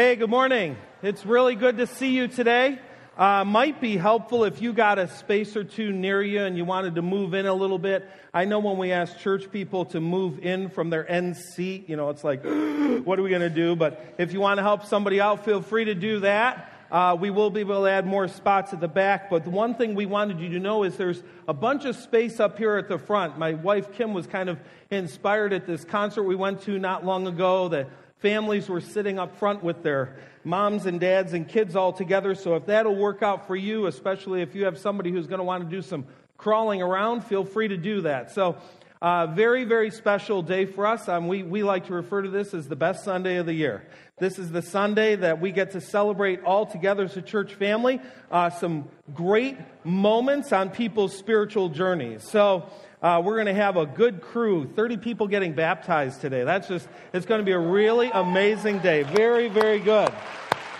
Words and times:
Hey, 0.00 0.16
good 0.16 0.30
morning. 0.30 0.78
It's 1.02 1.26
really 1.26 1.54
good 1.54 1.76
to 1.76 1.86
see 1.86 2.16
you 2.16 2.26
today. 2.26 2.78
Uh, 3.18 3.44
might 3.44 3.82
be 3.82 3.98
helpful 3.98 4.44
if 4.44 4.62
you 4.62 4.72
got 4.72 4.98
a 4.98 5.06
space 5.08 5.54
or 5.56 5.62
two 5.62 5.92
near 5.92 6.22
you 6.22 6.42
and 6.42 6.56
you 6.56 6.64
wanted 6.64 6.94
to 6.94 7.02
move 7.02 7.34
in 7.34 7.44
a 7.44 7.52
little 7.52 7.78
bit. 7.78 8.08
I 8.32 8.46
know 8.46 8.60
when 8.60 8.78
we 8.78 8.92
ask 8.92 9.18
church 9.18 9.52
people 9.52 9.84
to 9.84 10.00
move 10.00 10.38
in 10.38 10.70
from 10.70 10.88
their 10.88 11.06
end 11.06 11.36
seat, 11.36 11.86
you 11.86 11.96
know, 11.96 12.08
it's 12.08 12.24
like, 12.24 12.42
what 13.04 13.18
are 13.18 13.22
we 13.22 13.28
going 13.28 13.42
to 13.42 13.50
do? 13.50 13.76
But 13.76 14.14
if 14.16 14.32
you 14.32 14.40
want 14.40 14.56
to 14.56 14.62
help 14.62 14.86
somebody 14.86 15.20
out, 15.20 15.44
feel 15.44 15.60
free 15.60 15.84
to 15.84 15.94
do 15.94 16.20
that. 16.20 16.72
Uh, 16.90 17.14
we 17.20 17.28
will 17.28 17.50
be 17.50 17.60
able 17.60 17.82
to 17.82 17.90
add 17.90 18.06
more 18.06 18.26
spots 18.26 18.72
at 18.72 18.80
the 18.80 18.88
back. 18.88 19.28
But 19.28 19.44
the 19.44 19.50
one 19.50 19.74
thing 19.74 19.94
we 19.94 20.06
wanted 20.06 20.40
you 20.40 20.48
to 20.48 20.58
know 20.58 20.84
is 20.84 20.96
there's 20.96 21.22
a 21.46 21.52
bunch 21.52 21.84
of 21.84 21.94
space 21.94 22.40
up 22.40 22.56
here 22.56 22.78
at 22.78 22.88
the 22.88 22.98
front. 22.98 23.38
My 23.38 23.52
wife 23.52 23.92
Kim 23.92 24.14
was 24.14 24.26
kind 24.26 24.48
of 24.48 24.58
inspired 24.90 25.52
at 25.52 25.66
this 25.66 25.84
concert 25.84 26.22
we 26.22 26.36
went 26.36 26.62
to 26.62 26.78
not 26.78 27.04
long 27.04 27.26
ago. 27.26 27.68
The 27.68 27.86
families 28.20 28.68
were 28.68 28.80
sitting 28.80 29.18
up 29.18 29.36
front 29.38 29.62
with 29.62 29.82
their 29.82 30.16
moms 30.44 30.86
and 30.86 31.00
dads 31.00 31.32
and 31.32 31.48
kids 31.48 31.74
all 31.74 31.92
together. 31.92 32.34
So 32.34 32.54
if 32.56 32.66
that'll 32.66 32.96
work 32.96 33.22
out 33.22 33.46
for 33.46 33.56
you, 33.56 33.86
especially 33.86 34.42
if 34.42 34.54
you 34.54 34.64
have 34.64 34.78
somebody 34.78 35.10
who's 35.10 35.26
going 35.26 35.38
to 35.38 35.44
want 35.44 35.64
to 35.64 35.68
do 35.68 35.82
some 35.82 36.06
crawling 36.36 36.82
around, 36.82 37.22
feel 37.24 37.44
free 37.44 37.68
to 37.68 37.76
do 37.76 38.02
that. 38.02 38.32
So, 38.32 38.56
uh, 39.02 39.26
very, 39.28 39.64
very 39.64 39.90
special 39.90 40.42
day 40.42 40.66
for 40.66 40.86
us. 40.86 41.08
Um, 41.08 41.26
we, 41.26 41.42
we 41.42 41.62
like 41.62 41.86
to 41.86 41.94
refer 41.94 42.20
to 42.20 42.28
this 42.28 42.52
as 42.52 42.68
the 42.68 42.76
best 42.76 43.02
Sunday 43.02 43.36
of 43.36 43.46
the 43.46 43.54
year. 43.54 43.82
This 44.18 44.38
is 44.38 44.50
the 44.50 44.60
Sunday 44.60 45.16
that 45.16 45.40
we 45.40 45.52
get 45.52 45.70
to 45.70 45.80
celebrate 45.80 46.42
all 46.44 46.66
together 46.66 47.04
as 47.04 47.16
a 47.16 47.22
church 47.22 47.54
family. 47.54 48.02
Uh, 48.30 48.50
some 48.50 48.90
great 49.14 49.56
moments 49.84 50.52
on 50.52 50.68
people's 50.68 51.16
spiritual 51.16 51.70
journeys. 51.70 52.28
So, 52.28 52.68
uh, 53.02 53.22
we're 53.24 53.34
going 53.34 53.46
to 53.46 53.54
have 53.54 53.76
a 53.76 53.86
good 53.86 54.20
crew, 54.20 54.70
30 54.76 54.98
people 54.98 55.26
getting 55.26 55.54
baptized 55.54 56.20
today. 56.20 56.44
That's 56.44 56.68
just, 56.68 56.88
it's 57.12 57.26
going 57.26 57.40
to 57.40 57.44
be 57.44 57.52
a 57.52 57.58
really 57.58 58.10
amazing 58.12 58.80
day. 58.80 59.04
Very, 59.04 59.48
very 59.48 59.78
good. 59.78 60.12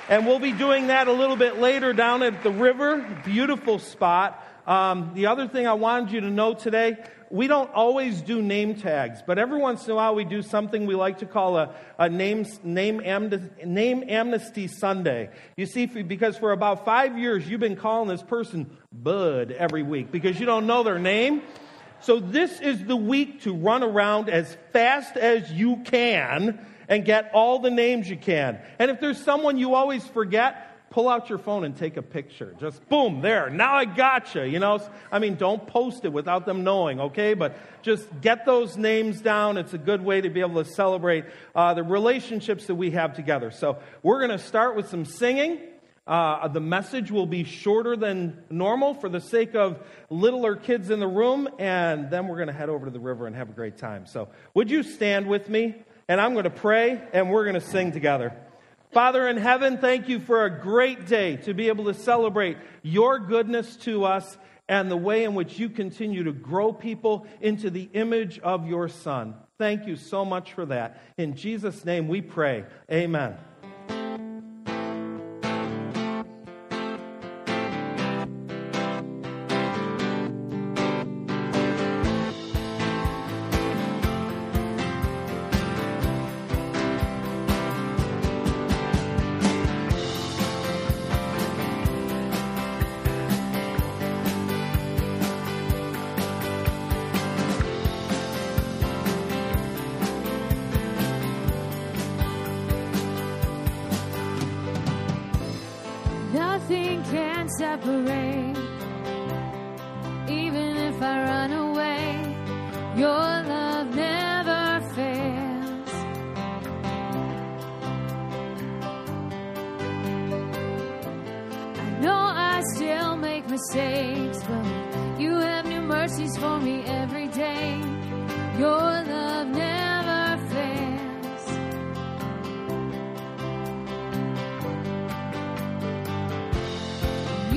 And 0.08 0.26
we'll 0.26 0.40
be 0.40 0.52
doing 0.52 0.88
that 0.88 1.08
a 1.08 1.12
little 1.12 1.36
bit 1.36 1.58
later 1.58 1.92
down 1.92 2.22
at 2.22 2.42
the 2.42 2.50
river. 2.50 2.98
Beautiful 3.24 3.78
spot. 3.78 4.44
Um, 4.66 5.12
the 5.14 5.26
other 5.26 5.48
thing 5.48 5.66
I 5.66 5.72
wanted 5.72 6.12
you 6.12 6.20
to 6.20 6.30
know 6.30 6.52
today, 6.52 6.98
we 7.30 7.46
don't 7.46 7.72
always 7.72 8.20
do 8.20 8.42
name 8.42 8.74
tags, 8.74 9.22
but 9.24 9.38
every 9.38 9.58
once 9.58 9.86
in 9.86 9.92
a 9.92 9.94
while 9.94 10.14
we 10.14 10.24
do 10.24 10.42
something 10.42 10.84
we 10.84 10.96
like 10.96 11.18
to 11.18 11.26
call 11.26 11.56
a, 11.56 11.74
a 11.96 12.08
name, 12.08 12.44
name, 12.64 13.00
amnesty, 13.04 13.64
name 13.64 14.04
amnesty 14.08 14.66
Sunday. 14.66 15.30
You 15.56 15.66
see, 15.66 15.86
because 15.86 16.36
for 16.36 16.52
about 16.52 16.84
five 16.84 17.16
years 17.16 17.48
you've 17.48 17.60
been 17.60 17.76
calling 17.76 18.08
this 18.08 18.22
person 18.22 18.76
Bud 18.92 19.52
every 19.52 19.84
week 19.84 20.10
because 20.10 20.38
you 20.38 20.46
don't 20.46 20.66
know 20.66 20.82
their 20.82 20.98
name. 20.98 21.42
So 22.02 22.18
this 22.18 22.60
is 22.60 22.84
the 22.84 22.96
week 22.96 23.42
to 23.42 23.54
run 23.54 23.82
around 23.82 24.28
as 24.28 24.56
fast 24.72 25.16
as 25.16 25.52
you 25.52 25.78
can 25.84 26.64
and 26.88 27.04
get 27.04 27.30
all 27.34 27.58
the 27.58 27.70
names 27.70 28.08
you 28.08 28.16
can. 28.16 28.58
And 28.78 28.90
if 28.90 29.00
there's 29.00 29.22
someone 29.22 29.58
you 29.58 29.74
always 29.74 30.06
forget, 30.06 30.66
pull 30.90 31.08
out 31.08 31.28
your 31.28 31.38
phone 31.38 31.64
and 31.64 31.76
take 31.76 31.96
a 31.96 32.02
picture. 32.02 32.54
Just 32.58 32.86
boom, 32.88 33.20
there. 33.20 33.48
Now 33.48 33.74
I 33.74 33.84
got 33.84 34.34
you. 34.34 34.42
You 34.42 34.58
know, 34.58 34.80
I 35.10 35.20
mean, 35.20 35.36
don't 35.36 35.64
post 35.66 36.04
it 36.04 36.12
without 36.12 36.46
them 36.46 36.64
knowing, 36.64 37.00
okay? 37.00 37.34
But 37.34 37.56
just 37.82 38.08
get 38.20 38.44
those 38.44 38.76
names 38.76 39.20
down. 39.20 39.56
It's 39.56 39.72
a 39.72 39.78
good 39.78 40.04
way 40.04 40.20
to 40.20 40.28
be 40.28 40.40
able 40.40 40.62
to 40.62 40.68
celebrate 40.68 41.26
uh, 41.54 41.74
the 41.74 41.84
relationships 41.84 42.66
that 42.66 42.74
we 42.74 42.90
have 42.90 43.14
together. 43.14 43.52
So 43.52 43.78
we're 44.02 44.18
going 44.18 44.36
to 44.36 44.44
start 44.44 44.74
with 44.74 44.88
some 44.88 45.04
singing. 45.04 45.60
Uh, 46.06 46.48
the 46.48 46.60
message 46.60 47.10
will 47.10 47.26
be 47.26 47.44
shorter 47.44 47.94
than 47.96 48.42
normal 48.50 48.94
for 48.94 49.08
the 49.08 49.20
sake 49.20 49.54
of 49.54 49.78
littler 50.08 50.56
kids 50.56 50.90
in 50.90 50.98
the 50.98 51.06
room, 51.06 51.48
and 51.58 52.10
then 52.10 52.26
we're 52.26 52.36
going 52.36 52.48
to 52.48 52.52
head 52.52 52.68
over 52.68 52.86
to 52.86 52.90
the 52.90 52.98
river 52.98 53.26
and 53.26 53.36
have 53.36 53.50
a 53.50 53.52
great 53.52 53.76
time. 53.76 54.06
So, 54.06 54.28
would 54.54 54.70
you 54.70 54.82
stand 54.82 55.26
with 55.26 55.48
me? 55.48 55.74
And 56.08 56.20
I'm 56.20 56.32
going 56.32 56.44
to 56.44 56.50
pray, 56.50 57.00
and 57.12 57.30
we're 57.30 57.44
going 57.44 57.54
to 57.54 57.60
sing 57.60 57.92
together. 57.92 58.36
Father 58.92 59.28
in 59.28 59.36
heaven, 59.36 59.78
thank 59.78 60.08
you 60.08 60.18
for 60.18 60.44
a 60.44 60.50
great 60.50 61.06
day 61.06 61.36
to 61.36 61.54
be 61.54 61.68
able 61.68 61.84
to 61.84 61.94
celebrate 61.94 62.56
your 62.82 63.20
goodness 63.20 63.76
to 63.76 64.04
us 64.04 64.36
and 64.68 64.90
the 64.90 64.96
way 64.96 65.22
in 65.22 65.34
which 65.34 65.58
you 65.60 65.68
continue 65.68 66.24
to 66.24 66.32
grow 66.32 66.72
people 66.72 67.26
into 67.40 67.70
the 67.70 67.88
image 67.92 68.40
of 68.40 68.66
your 68.66 68.88
Son. 68.88 69.34
Thank 69.58 69.86
you 69.86 69.94
so 69.94 70.24
much 70.24 70.54
for 70.54 70.66
that. 70.66 71.00
In 71.16 71.36
Jesus' 71.36 71.84
name 71.84 72.08
we 72.08 72.20
pray. 72.20 72.64
Amen. 72.90 73.36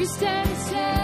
You 0.03 0.09
stand, 0.09 0.57
still. 0.57 1.02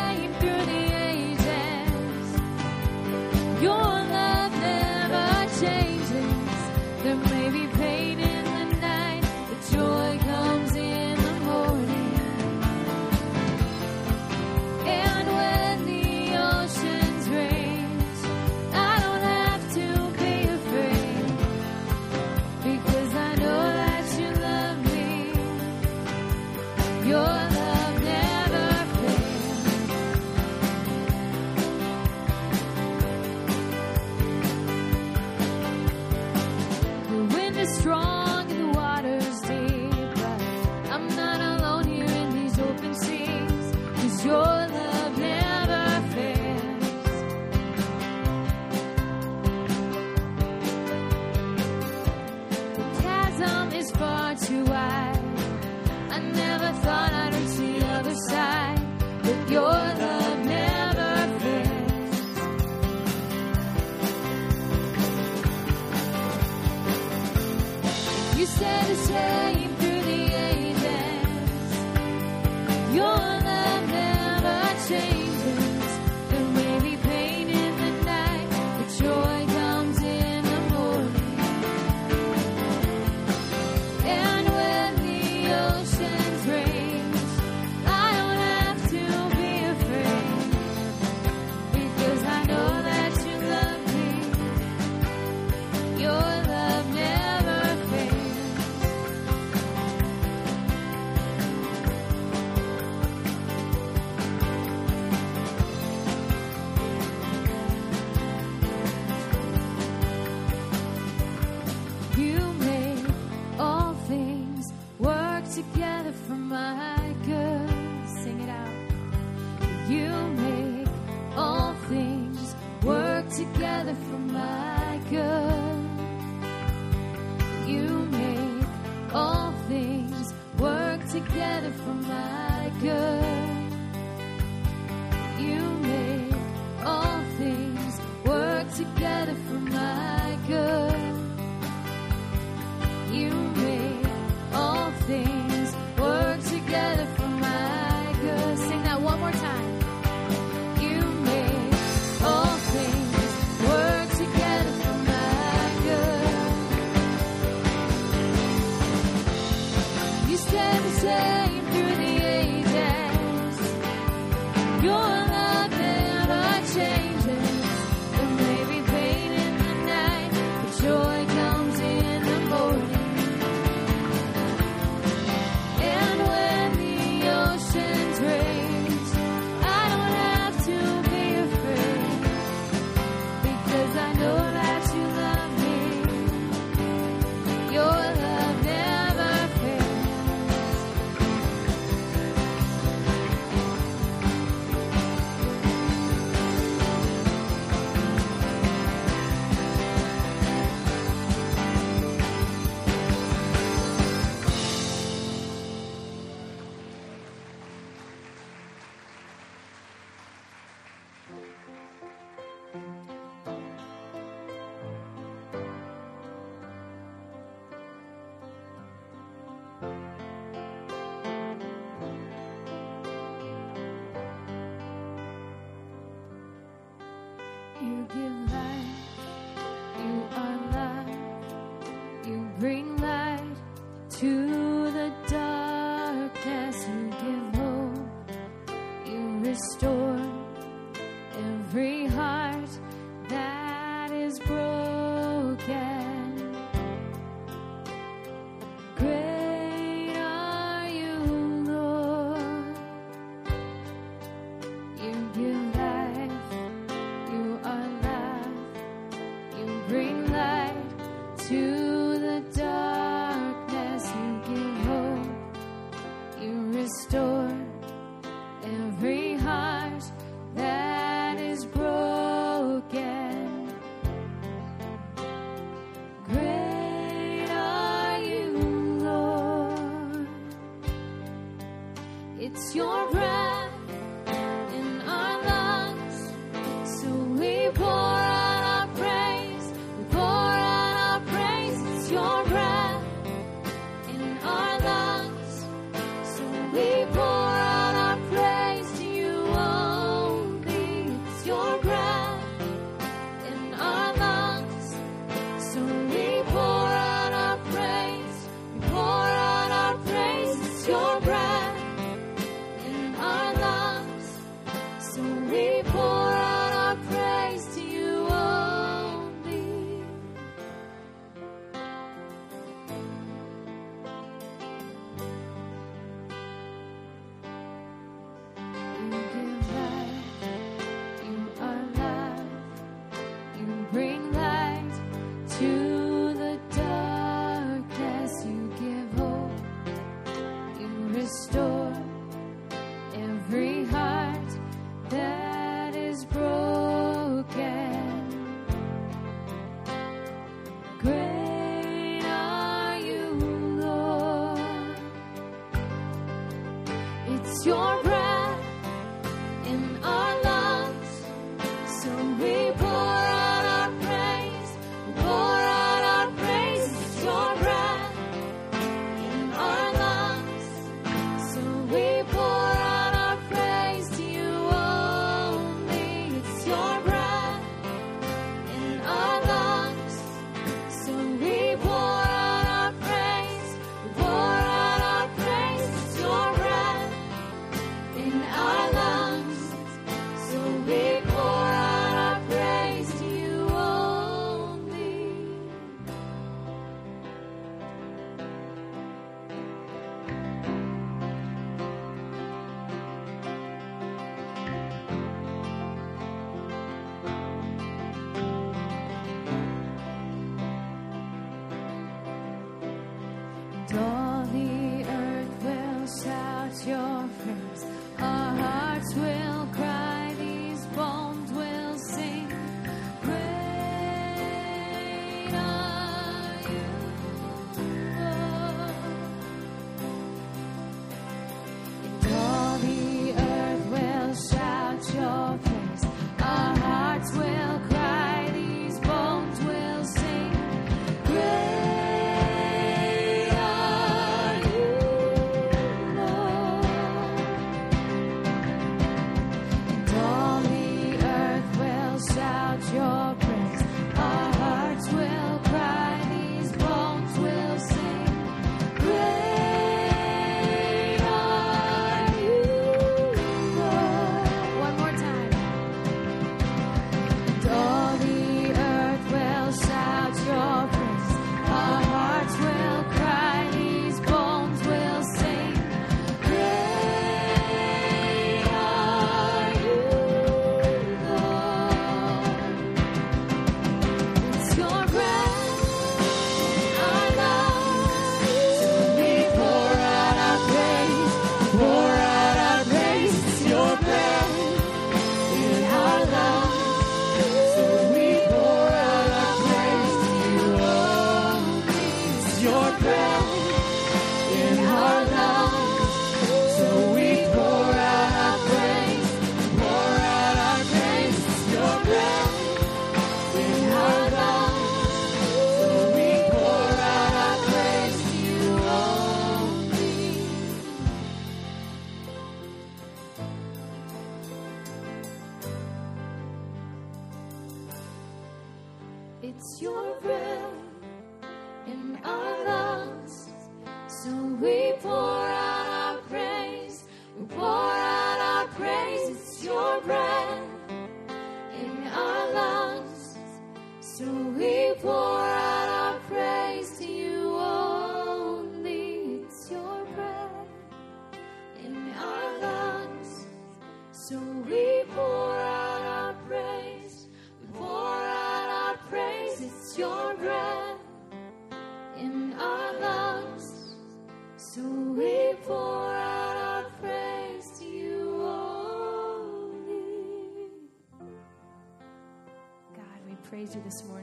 praise 573.69 573.75
you 573.75 573.81
this 573.83 574.03
morning. 574.07 574.18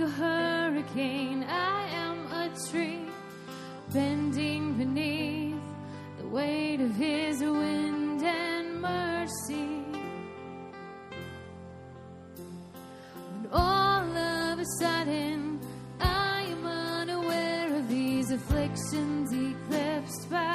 like 0.00 0.08
a 0.08 0.12
hurricane, 0.12 1.44
I 1.44 1.88
am 1.88 2.26
a 2.32 2.50
tree 2.70 3.06
bending 3.92 4.74
beneath 4.74 5.60
the 6.18 6.28
weight 6.28 6.80
of 6.80 6.94
his 6.94 7.40
wind 7.40 8.22
and 8.22 8.80
mercy. 8.80 9.84
And 13.34 13.48
all 13.52 14.16
of 14.16 14.58
a 14.58 14.66
sudden, 14.78 15.60
I 16.00 16.42
am 16.42 16.66
unaware 16.66 17.74
of 17.76 17.88
these 17.88 18.30
afflictions 18.30 19.32
eclipsed 19.32 20.30
by. 20.30 20.49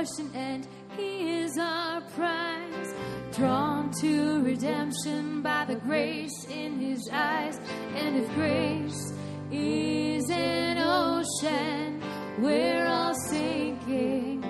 portion, 0.00 0.30
and 0.34 0.66
He 0.96 1.40
is 1.40 1.58
our 1.58 2.00
prize. 2.00 2.94
Drawn 3.32 3.90
to 4.00 4.42
redemption 4.42 5.42
by 5.42 5.66
the 5.66 5.76
grace 5.76 6.46
in 6.50 6.80
His 6.80 7.08
eyes, 7.12 7.60
and 7.94 8.16
if 8.16 8.34
grace 8.34 9.12
is 9.50 10.30
an 10.30 10.78
ocean, 10.78 12.02
we're 12.38 12.86
all 12.86 13.14
sinking. 13.14 14.42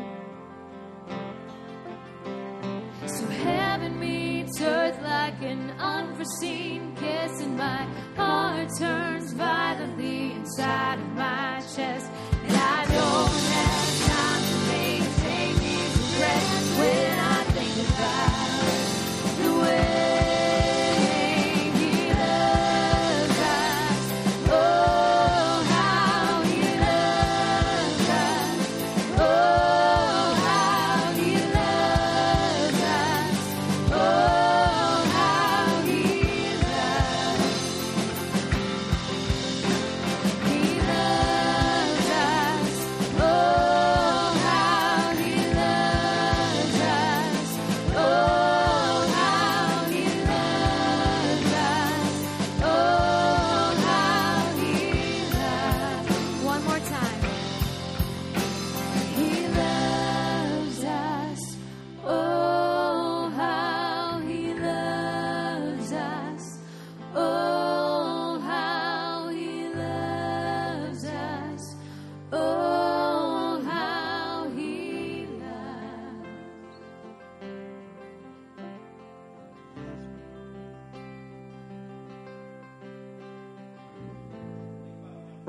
So 3.07 3.26
heaven 3.26 3.99
meets 3.99 4.61
earth 4.61 5.02
like 5.02 5.42
an 5.42 5.71
unforeseen 5.78 6.95
kiss, 6.95 7.40
and 7.40 7.57
my 7.57 7.88
heart 8.16 8.69
turns 8.78 9.33
violently 9.33 10.33
inside 10.33 11.00
of 11.00 11.09
my 11.14 11.61
chest. 11.75 12.07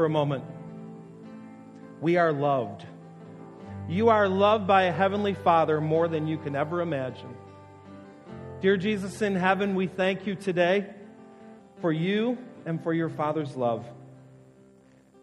For 0.01 0.05
a 0.05 0.09
moment. 0.09 0.43
We 2.01 2.17
are 2.17 2.33
loved. 2.33 2.87
You 3.87 4.09
are 4.09 4.27
loved 4.27 4.65
by 4.65 4.85
a 4.85 4.91
heavenly 4.91 5.35
Father 5.35 5.79
more 5.79 6.07
than 6.07 6.25
you 6.25 6.39
can 6.39 6.55
ever 6.55 6.81
imagine. 6.81 7.31
Dear 8.61 8.77
Jesus 8.77 9.21
in 9.21 9.35
heaven, 9.35 9.75
we 9.75 9.85
thank 9.85 10.25
you 10.25 10.33
today 10.33 10.87
for 11.81 11.91
you 11.91 12.35
and 12.65 12.81
for 12.81 12.95
your 12.95 13.09
Father's 13.09 13.55
love. 13.55 13.85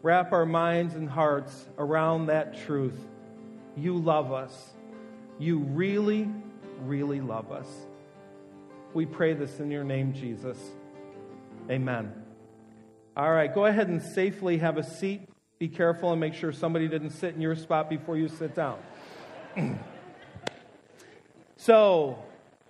Wrap 0.03 0.33
our 0.33 0.47
minds 0.47 0.95
and 0.95 1.11
hearts 1.11 1.67
around 1.77 2.27
that 2.27 2.65
truth. 2.65 3.01
You 3.77 3.99
love 3.99 4.33
us. 4.33 4.75
You 5.41 5.59
really, 5.59 6.29
really 6.85 7.21
love 7.21 7.51
us. 7.51 7.67
We 8.95 9.07
pray 9.07 9.35
this 9.35 9.59
in 9.59 9.73
your 9.73 9.83
name, 9.83 10.13
Jesus. 10.13 10.57
Amen. 11.69 12.28
All 13.19 13.33
right, 13.33 13.53
go 13.53 13.67
ahead 13.67 13.89
and 13.89 14.01
safely 14.01 14.59
have 14.59 14.77
a 14.77 14.85
seat. 14.85 15.29
Be 15.59 15.67
careful 15.67 16.13
and 16.13 16.21
make 16.21 16.35
sure 16.35 16.53
somebody 16.53 16.87
didn't 16.87 17.11
sit 17.11 17.35
in 17.35 17.41
your 17.41 17.57
spot 17.57 17.91
before 17.91 18.17
you 18.17 18.29
sit 18.29 18.55
down. 18.55 18.79
so, 21.57 22.23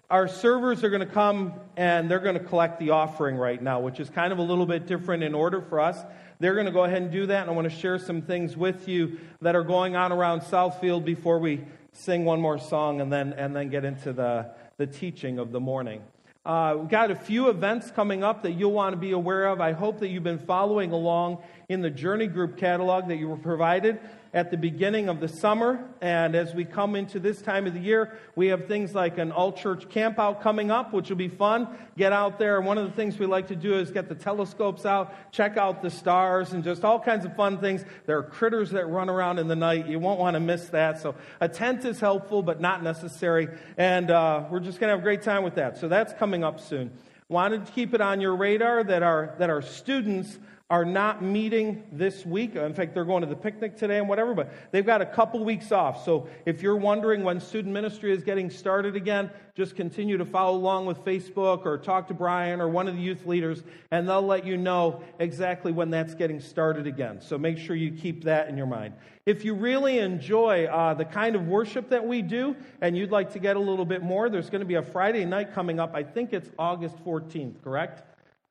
our 0.08 0.26
servers 0.26 0.82
are 0.84 0.88
going 0.88 1.06
to 1.06 1.12
come 1.14 1.52
and 1.76 2.10
they're 2.10 2.18
going 2.18 2.38
to 2.38 2.42
collect 2.42 2.80
the 2.80 2.88
offering 2.88 3.36
right 3.36 3.62
now, 3.62 3.80
which 3.80 4.00
is 4.00 4.08
kind 4.08 4.32
of 4.32 4.38
a 4.38 4.42
little 4.42 4.64
bit 4.64 4.86
different 4.86 5.22
in 5.22 5.34
order 5.34 5.60
for 5.60 5.80
us. 5.80 5.98
They're 6.40 6.54
going 6.54 6.64
to 6.64 6.72
go 6.72 6.84
ahead 6.84 7.02
and 7.02 7.12
do 7.12 7.26
that, 7.26 7.42
and 7.42 7.50
I 7.50 7.52
want 7.52 7.70
to 7.70 7.76
share 7.76 7.98
some 7.98 8.22
things 8.22 8.56
with 8.56 8.88
you 8.88 9.18
that 9.42 9.54
are 9.54 9.64
going 9.64 9.96
on 9.96 10.12
around 10.12 10.40
Southfield 10.40 11.04
before 11.04 11.38
we 11.40 11.62
sing 11.92 12.24
one 12.24 12.40
more 12.40 12.58
song 12.58 13.02
and 13.02 13.12
then, 13.12 13.34
and 13.34 13.54
then 13.54 13.68
get 13.68 13.84
into 13.84 14.14
the, 14.14 14.50
the 14.78 14.86
teaching 14.86 15.38
of 15.38 15.52
the 15.52 15.60
morning. 15.60 16.00
Uh, 16.48 16.76
we've 16.78 16.88
got 16.88 17.10
a 17.10 17.14
few 17.14 17.50
events 17.50 17.90
coming 17.90 18.24
up 18.24 18.42
that 18.42 18.52
you'll 18.52 18.72
want 18.72 18.94
to 18.94 18.96
be 18.96 19.10
aware 19.10 19.48
of. 19.48 19.60
I 19.60 19.72
hope 19.72 19.98
that 19.98 20.08
you've 20.08 20.22
been 20.22 20.38
following 20.38 20.92
along 20.92 21.42
in 21.68 21.82
the 21.82 21.90
Journey 21.90 22.26
Group 22.26 22.56
catalog 22.56 23.06
that 23.08 23.16
you 23.16 23.28
were 23.28 23.36
provided 23.36 24.00
at 24.34 24.50
the 24.50 24.56
beginning 24.56 25.08
of 25.08 25.20
the 25.20 25.28
summer. 25.28 25.84
And 26.00 26.34
as 26.34 26.54
we 26.54 26.64
come 26.64 26.96
into 26.96 27.18
this 27.18 27.40
time 27.40 27.66
of 27.66 27.74
the 27.74 27.80
year, 27.80 28.18
we 28.36 28.48
have 28.48 28.66
things 28.66 28.94
like 28.94 29.18
an 29.18 29.32
all 29.32 29.52
church 29.52 29.88
camp 29.88 30.18
out 30.18 30.42
coming 30.42 30.70
up, 30.70 30.92
which 30.92 31.08
will 31.08 31.16
be 31.16 31.28
fun. 31.28 31.68
Get 31.96 32.12
out 32.12 32.38
there. 32.38 32.60
One 32.60 32.78
of 32.78 32.84
the 32.84 32.94
things 32.94 33.18
we 33.18 33.26
like 33.26 33.48
to 33.48 33.56
do 33.56 33.78
is 33.78 33.90
get 33.90 34.08
the 34.08 34.14
telescopes 34.14 34.84
out, 34.84 35.14
check 35.32 35.56
out 35.56 35.82
the 35.82 35.90
stars, 35.90 36.52
and 36.52 36.62
just 36.62 36.84
all 36.84 37.00
kinds 37.00 37.24
of 37.24 37.34
fun 37.36 37.58
things. 37.58 37.84
There 38.06 38.18
are 38.18 38.22
critters 38.22 38.70
that 38.70 38.86
run 38.86 39.08
around 39.08 39.38
in 39.38 39.48
the 39.48 39.56
night. 39.56 39.86
You 39.86 39.98
won't 39.98 40.20
want 40.20 40.34
to 40.34 40.40
miss 40.40 40.66
that. 40.68 41.00
So 41.00 41.14
a 41.40 41.48
tent 41.48 41.84
is 41.84 42.00
helpful, 42.00 42.42
but 42.42 42.60
not 42.60 42.82
necessary. 42.82 43.48
And 43.76 44.10
uh, 44.10 44.44
we're 44.50 44.60
just 44.60 44.80
going 44.80 44.88
to 44.88 44.92
have 44.92 45.00
a 45.00 45.02
great 45.02 45.22
time 45.22 45.42
with 45.42 45.54
that. 45.56 45.78
So 45.78 45.88
that's 45.88 46.12
coming 46.14 46.44
up 46.44 46.60
soon. 46.60 46.90
Wanted 47.30 47.66
to 47.66 47.72
keep 47.72 47.92
it 47.92 48.00
on 48.00 48.22
your 48.22 48.34
radar 48.36 48.82
that 48.84 49.02
our, 49.02 49.34
that 49.38 49.50
our 49.50 49.60
students 49.60 50.38
are 50.70 50.84
not 50.84 51.22
meeting 51.22 51.82
this 51.92 52.26
week. 52.26 52.54
In 52.54 52.74
fact, 52.74 52.92
they're 52.92 53.06
going 53.06 53.22
to 53.22 53.26
the 53.26 53.34
picnic 53.34 53.74
today 53.74 53.98
and 53.98 54.06
whatever, 54.06 54.34
but 54.34 54.52
they've 54.70 54.84
got 54.84 55.00
a 55.00 55.06
couple 55.06 55.42
weeks 55.42 55.72
off. 55.72 56.04
So 56.04 56.28
if 56.44 56.60
you're 56.60 56.76
wondering 56.76 57.24
when 57.24 57.40
student 57.40 57.72
ministry 57.72 58.12
is 58.12 58.22
getting 58.22 58.50
started 58.50 58.94
again, 58.94 59.30
just 59.54 59.76
continue 59.76 60.18
to 60.18 60.26
follow 60.26 60.58
along 60.58 60.84
with 60.84 61.02
Facebook 61.06 61.64
or 61.64 61.78
talk 61.78 62.06
to 62.08 62.14
Brian 62.14 62.60
or 62.60 62.68
one 62.68 62.86
of 62.86 62.96
the 62.96 63.00
youth 63.00 63.24
leaders, 63.24 63.62
and 63.90 64.06
they'll 64.06 64.20
let 64.20 64.44
you 64.44 64.58
know 64.58 65.02
exactly 65.18 65.72
when 65.72 65.88
that's 65.88 66.14
getting 66.14 66.38
started 66.38 66.86
again. 66.86 67.18
So 67.22 67.38
make 67.38 67.56
sure 67.56 67.74
you 67.74 67.90
keep 67.90 68.24
that 68.24 68.50
in 68.50 68.58
your 68.58 68.66
mind. 68.66 68.92
If 69.24 69.46
you 69.46 69.54
really 69.54 70.00
enjoy 70.00 70.66
uh, 70.66 70.92
the 70.92 71.06
kind 71.06 71.34
of 71.34 71.48
worship 71.48 71.88
that 71.88 72.06
we 72.06 72.20
do 72.20 72.54
and 72.82 72.96
you'd 72.96 73.10
like 73.10 73.32
to 73.32 73.38
get 73.38 73.56
a 73.56 73.60
little 73.60 73.86
bit 73.86 74.02
more, 74.02 74.28
there's 74.28 74.50
going 74.50 74.60
to 74.60 74.66
be 74.66 74.74
a 74.74 74.82
Friday 74.82 75.24
night 75.24 75.54
coming 75.54 75.80
up. 75.80 75.94
I 75.94 76.02
think 76.02 76.34
it's 76.34 76.50
August 76.58 77.02
14th, 77.04 77.62
correct? 77.62 78.02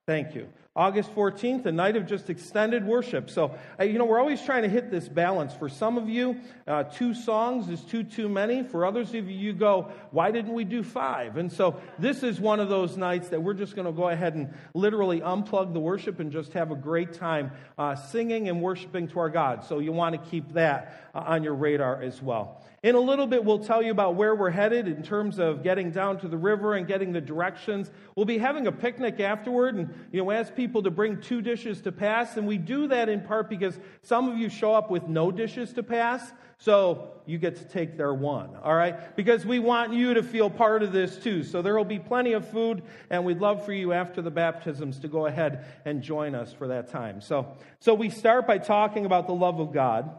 Thank 0.08 0.34
you. 0.34 0.48
August 0.78 1.14
14th, 1.16 1.66
a 1.66 1.72
night 1.72 1.96
of 1.96 2.06
just 2.06 2.30
extended 2.30 2.86
worship. 2.86 3.32
So, 3.32 3.58
uh, 3.80 3.84
you 3.84 3.98
know, 3.98 4.06
we're 4.06 4.20
always 4.20 4.40
trying 4.44 4.62
to 4.62 4.70
hit 4.70 4.92
this 4.92 5.10
balance. 5.10 5.52
For 5.56 5.70
some 5.70 5.98
of 5.98 6.08
you, 6.08 6.40
uh, 6.68 6.84
two 6.84 7.16
songs 7.16 7.68
is 7.68 7.82
too, 7.82 8.04
too 8.04 8.30
many. 8.30 8.62
For 8.62 8.86
others 8.86 9.10
of 9.10 9.28
you, 9.28 9.36
you 9.36 9.54
go, 9.54 9.92
why 10.12 10.30
didn't 10.30 10.54
we 10.54 10.66
do 10.66 10.84
five? 10.84 11.38
And 11.38 11.52
so 11.52 11.82
this 11.98 12.22
is 12.22 12.40
one 12.40 12.60
of 12.60 12.70
those 12.70 12.96
nights 12.96 13.30
that 13.30 13.42
we're 13.42 13.56
just 13.56 13.76
going 13.76 13.88
to 13.88 13.92
go 13.92 14.10
ahead 14.10 14.36
and 14.36 14.54
literally 14.76 15.20
unplug 15.22 15.74
the 15.74 15.80
worship 15.80 16.20
and 16.20 16.32
just 16.32 16.54
have 16.54 16.70
a 16.70 16.76
great 16.76 17.14
time 17.14 17.52
uh, 17.80 17.96
singing 17.96 18.48
and 18.48 18.62
worshiping 18.62 19.08
to 19.08 19.20
our 19.20 19.30
God. 19.30 19.64
So 19.66 19.80
you 19.80 19.92
want 19.92 20.14
to 20.14 20.30
keep 20.30 20.54
that 20.54 21.07
on 21.26 21.44
your 21.44 21.56
radar 21.56 22.02
as 22.02 22.22
well. 22.22 22.62
In 22.84 22.96
a 22.96 23.00
little 23.00 23.26
bit, 23.26 23.44
we'll 23.44 23.64
tell 23.64 23.82
you 23.82 23.92
about 23.92 24.16
where 24.16 24.36
we're 24.36 24.52
headed 24.52 24.88
in 24.88 25.02
terms 25.02 25.40
of 25.40 25.64
getting 25.64 25.92
down 25.92 26.20
to 26.20 26.28
the 26.28 26.38
river 26.38 26.76
and 26.76 26.88
getting 26.88 27.12
the 27.12 27.20
directions. 27.20 27.90
We'll 28.16 28.28
be 28.28 28.38
having 28.38 28.68
a 28.68 28.72
picnic 28.72 29.20
afterward 29.20 29.76
and, 29.76 29.94
you 30.12 30.24
know, 30.24 30.30
ask 30.32 30.56
people 30.56 30.84
to 30.84 30.92
bring 30.92 31.20
two 31.20 31.42
dishes 31.42 31.82
to 31.82 31.92
pass. 31.92 32.38
And 32.38 32.48
we 32.48 32.58
do 32.58 32.88
that 32.90 33.10
in 33.10 33.22
part 33.22 33.50
because 33.50 33.80
some 34.04 34.30
of 34.30 34.38
you 34.38 34.48
show 34.48 34.76
up 34.76 34.92
with 34.92 35.08
no 35.08 35.32
dishes 35.32 35.74
to 35.74 35.84
pass. 35.84 36.32
So 36.60 37.12
you 37.26 37.38
get 37.38 37.58
to 37.58 37.66
take 37.66 37.98
their 37.98 38.14
one, 38.14 38.56
all 38.64 38.76
right? 38.76 39.16
Because 39.16 39.46
we 39.46 39.60
want 39.60 39.94
you 39.94 40.14
to 40.16 40.24
feel 40.24 40.50
part 40.50 40.82
of 40.82 40.92
this 40.92 41.18
too. 41.18 41.44
So 41.44 41.62
there 41.62 41.76
will 41.76 41.86
be 41.86 42.00
plenty 42.00 42.34
of 42.34 42.50
food, 42.50 42.84
and 43.10 43.26
we'd 43.26 43.40
love 43.40 43.66
for 43.66 43.74
you 43.74 43.94
after 43.94 44.22
the 44.22 44.32
baptisms 44.32 45.00
to 45.00 45.08
go 45.08 45.26
ahead 45.26 45.66
and 45.86 46.02
join 46.02 46.36
us 46.36 46.54
for 46.54 46.70
that 46.70 46.90
time. 46.90 47.22
So, 47.22 47.56
so 47.80 47.94
we 47.94 48.10
start 48.10 48.48
by 48.48 48.58
talking 48.60 49.06
about 49.06 49.28
the 49.28 49.34
love 49.34 49.60
of 49.60 49.72
God. 49.72 50.10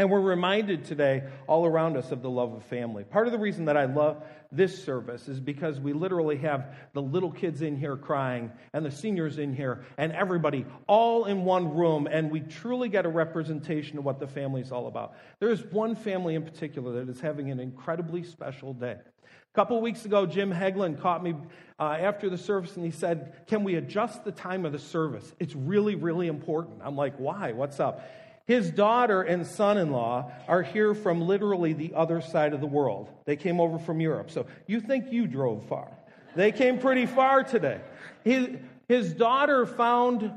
And 0.00 0.10
we're 0.10 0.22
reminded 0.22 0.86
today 0.86 1.24
all 1.46 1.66
around 1.66 1.98
us 1.98 2.10
of 2.10 2.22
the 2.22 2.30
love 2.30 2.54
of 2.54 2.64
family. 2.64 3.04
Part 3.04 3.26
of 3.26 3.34
the 3.34 3.38
reason 3.38 3.66
that 3.66 3.76
I 3.76 3.84
love 3.84 4.24
this 4.50 4.82
service 4.82 5.28
is 5.28 5.40
because 5.40 5.78
we 5.78 5.92
literally 5.92 6.38
have 6.38 6.74
the 6.94 7.02
little 7.02 7.30
kids 7.30 7.60
in 7.60 7.76
here 7.76 7.98
crying 7.98 8.50
and 8.72 8.82
the 8.82 8.90
seniors 8.90 9.36
in 9.36 9.54
here 9.54 9.84
and 9.98 10.12
everybody 10.12 10.64
all 10.86 11.26
in 11.26 11.44
one 11.44 11.74
room, 11.74 12.08
and 12.10 12.30
we 12.30 12.40
truly 12.40 12.88
get 12.88 13.04
a 13.04 13.10
representation 13.10 13.98
of 13.98 14.04
what 14.06 14.18
the 14.18 14.26
family 14.26 14.62
is 14.62 14.72
all 14.72 14.86
about. 14.86 15.16
There 15.38 15.50
is 15.50 15.62
one 15.64 15.94
family 15.94 16.34
in 16.34 16.44
particular 16.44 17.04
that 17.04 17.10
is 17.10 17.20
having 17.20 17.50
an 17.50 17.60
incredibly 17.60 18.22
special 18.22 18.72
day. 18.72 18.96
A 18.96 19.54
couple 19.54 19.76
of 19.76 19.82
weeks 19.82 20.06
ago, 20.06 20.24
Jim 20.24 20.50
Heglin 20.50 20.98
caught 20.98 21.22
me 21.22 21.34
uh, 21.78 21.98
after 22.00 22.30
the 22.30 22.38
service 22.38 22.74
and 22.74 22.86
he 22.86 22.90
said, 22.90 23.46
Can 23.48 23.64
we 23.64 23.74
adjust 23.74 24.24
the 24.24 24.32
time 24.32 24.64
of 24.64 24.72
the 24.72 24.78
service? 24.78 25.30
It's 25.38 25.54
really, 25.54 25.94
really 25.94 26.28
important. 26.28 26.80
I'm 26.82 26.96
like, 26.96 27.16
Why? 27.18 27.52
What's 27.52 27.80
up? 27.80 28.02
His 28.50 28.68
daughter 28.68 29.22
and 29.22 29.46
son 29.46 29.78
in 29.78 29.92
law 29.92 30.32
are 30.48 30.64
here 30.64 30.92
from 30.92 31.20
literally 31.20 31.72
the 31.72 31.94
other 31.94 32.20
side 32.20 32.52
of 32.52 32.60
the 32.60 32.66
world. 32.66 33.08
They 33.24 33.36
came 33.36 33.60
over 33.60 33.78
from 33.78 34.00
Europe. 34.00 34.32
So 34.32 34.46
you 34.66 34.80
think 34.80 35.12
you 35.12 35.28
drove 35.28 35.66
far. 35.68 35.86
They 36.34 36.50
came 36.50 36.80
pretty 36.80 37.06
far 37.06 37.44
today. 37.44 37.80
His, 38.24 38.48
his 38.88 39.12
daughter 39.12 39.66
found 39.66 40.32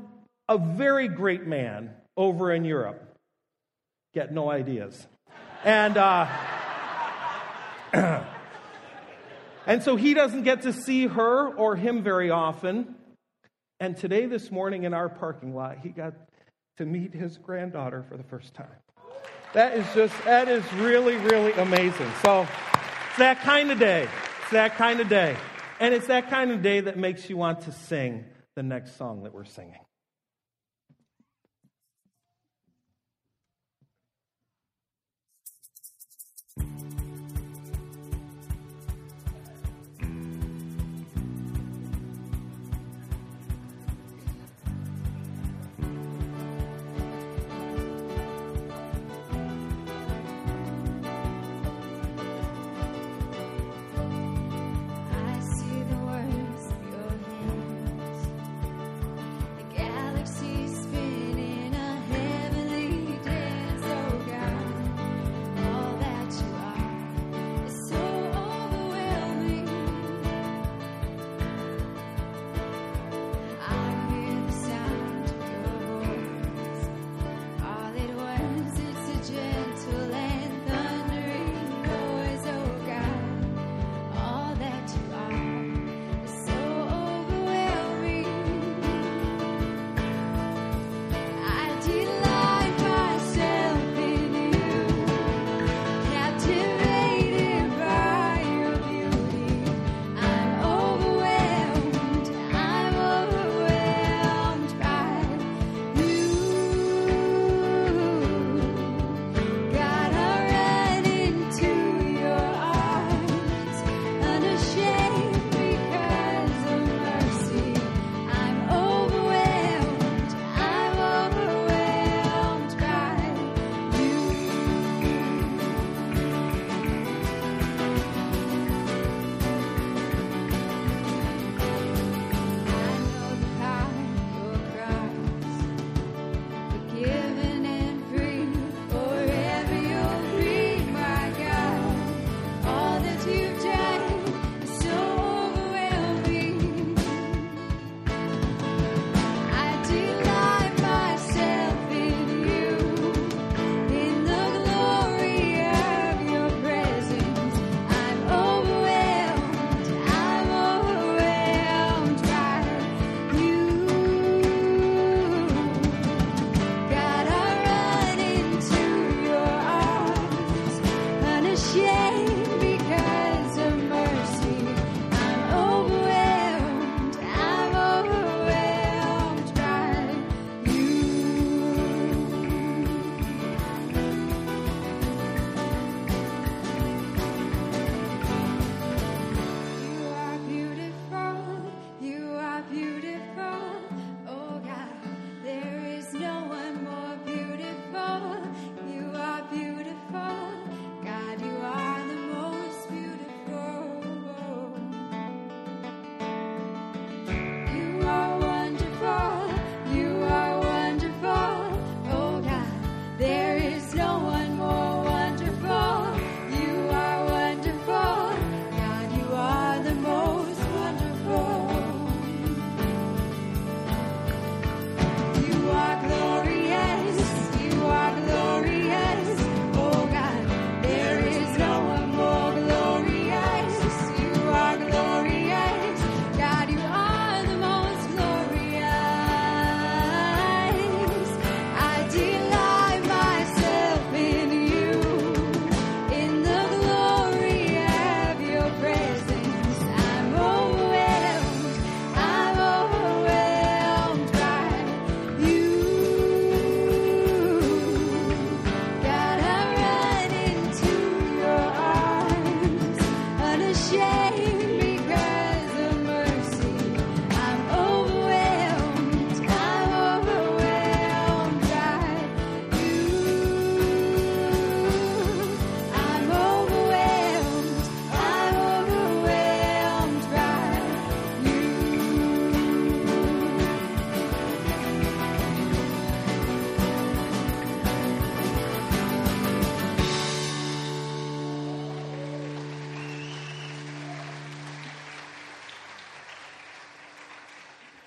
a 0.48 0.58
very 0.58 1.08
great 1.08 1.44
man 1.44 1.90
over 2.16 2.52
in 2.52 2.64
Europe. 2.64 3.02
Get 4.14 4.32
no 4.32 4.48
ideas. 4.48 5.08
And, 5.64 5.96
uh, 5.96 6.28
and 9.66 9.82
so 9.82 9.96
he 9.96 10.14
doesn't 10.14 10.44
get 10.44 10.62
to 10.62 10.72
see 10.72 11.08
her 11.08 11.48
or 11.48 11.74
him 11.74 12.04
very 12.04 12.30
often. 12.30 12.94
And 13.80 13.96
today, 13.96 14.26
this 14.26 14.52
morning 14.52 14.84
in 14.84 14.94
our 14.94 15.08
parking 15.08 15.52
lot, 15.52 15.78
he 15.82 15.88
got 15.88 16.14
to 16.76 16.86
meet 16.86 17.14
his 17.14 17.38
granddaughter 17.38 18.04
for 18.08 18.16
the 18.16 18.22
first 18.24 18.54
time. 18.54 18.66
That 19.52 19.76
is 19.76 19.86
just, 19.94 20.14
that 20.24 20.48
is 20.48 20.64
really, 20.74 21.16
really 21.16 21.52
amazing. 21.52 22.10
So 22.22 22.42
it's 22.42 23.18
that 23.18 23.40
kind 23.40 23.70
of 23.70 23.78
day. 23.78 24.08
It's 24.42 24.50
that 24.50 24.74
kind 24.74 25.00
of 25.00 25.08
day. 25.08 25.36
And 25.78 25.94
it's 25.94 26.08
that 26.08 26.28
kind 26.28 26.50
of 26.50 26.62
day 26.62 26.80
that 26.80 26.96
makes 26.96 27.30
you 27.30 27.36
want 27.36 27.60
to 27.62 27.72
sing 27.72 28.24
the 28.56 28.62
next 28.62 28.96
song 28.96 29.22
that 29.22 29.32
we're 29.32 29.44
singing. 29.44 29.80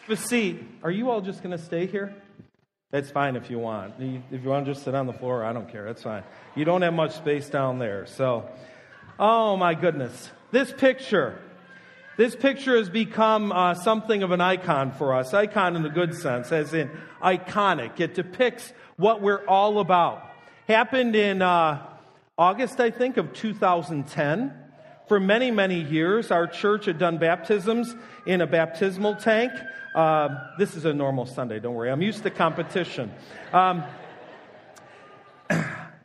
A 0.10 0.16
seat. 0.16 0.64
Are 0.84 0.92
you 0.92 1.10
all 1.10 1.20
just 1.20 1.44
going 1.44 1.56
to 1.56 1.62
stay 1.62 1.86
here? 1.86 2.16
That's 2.92 3.12
fine 3.12 3.36
if 3.36 3.50
you 3.50 3.60
want. 3.60 3.96
If 4.32 4.42
you 4.42 4.50
want 4.50 4.66
to 4.66 4.74
just 4.74 4.86
sit 4.86 4.96
on 4.96 5.06
the 5.06 5.12
floor, 5.12 5.44
I 5.44 5.52
don't 5.52 5.70
care. 5.70 5.84
That's 5.84 6.02
fine. 6.02 6.24
You 6.56 6.64
don't 6.64 6.82
have 6.82 6.94
much 6.94 7.14
space 7.18 7.50
down 7.50 7.78
there. 7.78 8.06
So, 8.06 8.50
oh 9.20 9.58
my 9.58 9.74
goodness. 9.74 10.32
This 10.52 10.72
picture. 10.72 11.38
This 12.16 12.38
picture 12.38 12.78
has 12.78 12.90
become 12.90 13.52
uh, 13.52 13.74
something 13.74 14.24
of 14.24 14.32
an 14.32 14.40
icon 14.40 14.94
for 14.94 15.14
us. 15.14 15.34
Icon 15.34 15.76
in 15.76 15.84
the 15.84 15.90
good 15.90 16.16
sense, 16.16 16.54
as 16.54 16.74
in 16.74 16.90
iconic. 17.22 18.00
It 18.00 18.14
depicts 18.14 18.72
what 18.96 19.22
we're 19.22 19.46
all 19.46 19.80
about. 19.80 20.24
Happened 20.70 21.18
in 21.18 21.42
uh, 21.42 21.86
August, 22.38 22.80
I 22.80 22.92
think, 22.92 23.18
of 23.18 23.34
2010. 23.34 24.54
For 25.10 25.20
many, 25.20 25.52
many 25.52 25.82
years, 25.82 26.32
our 26.32 26.48
church 26.48 26.86
had 26.86 26.98
done 26.98 27.18
baptisms 27.18 27.94
in 28.26 28.40
a 28.40 28.48
baptismal 28.48 29.16
tank. 29.16 29.52
Uh, 29.98 30.52
this 30.60 30.76
is 30.76 30.86
a 30.86 30.94
normal 30.94 31.26
Sunday, 31.26 31.60
don't 31.60 31.74
worry. 31.74 31.90
I'm 31.90 32.04
used 32.04 32.22
to 32.22 32.30
competition. 32.30 33.12
Um, 33.52 33.84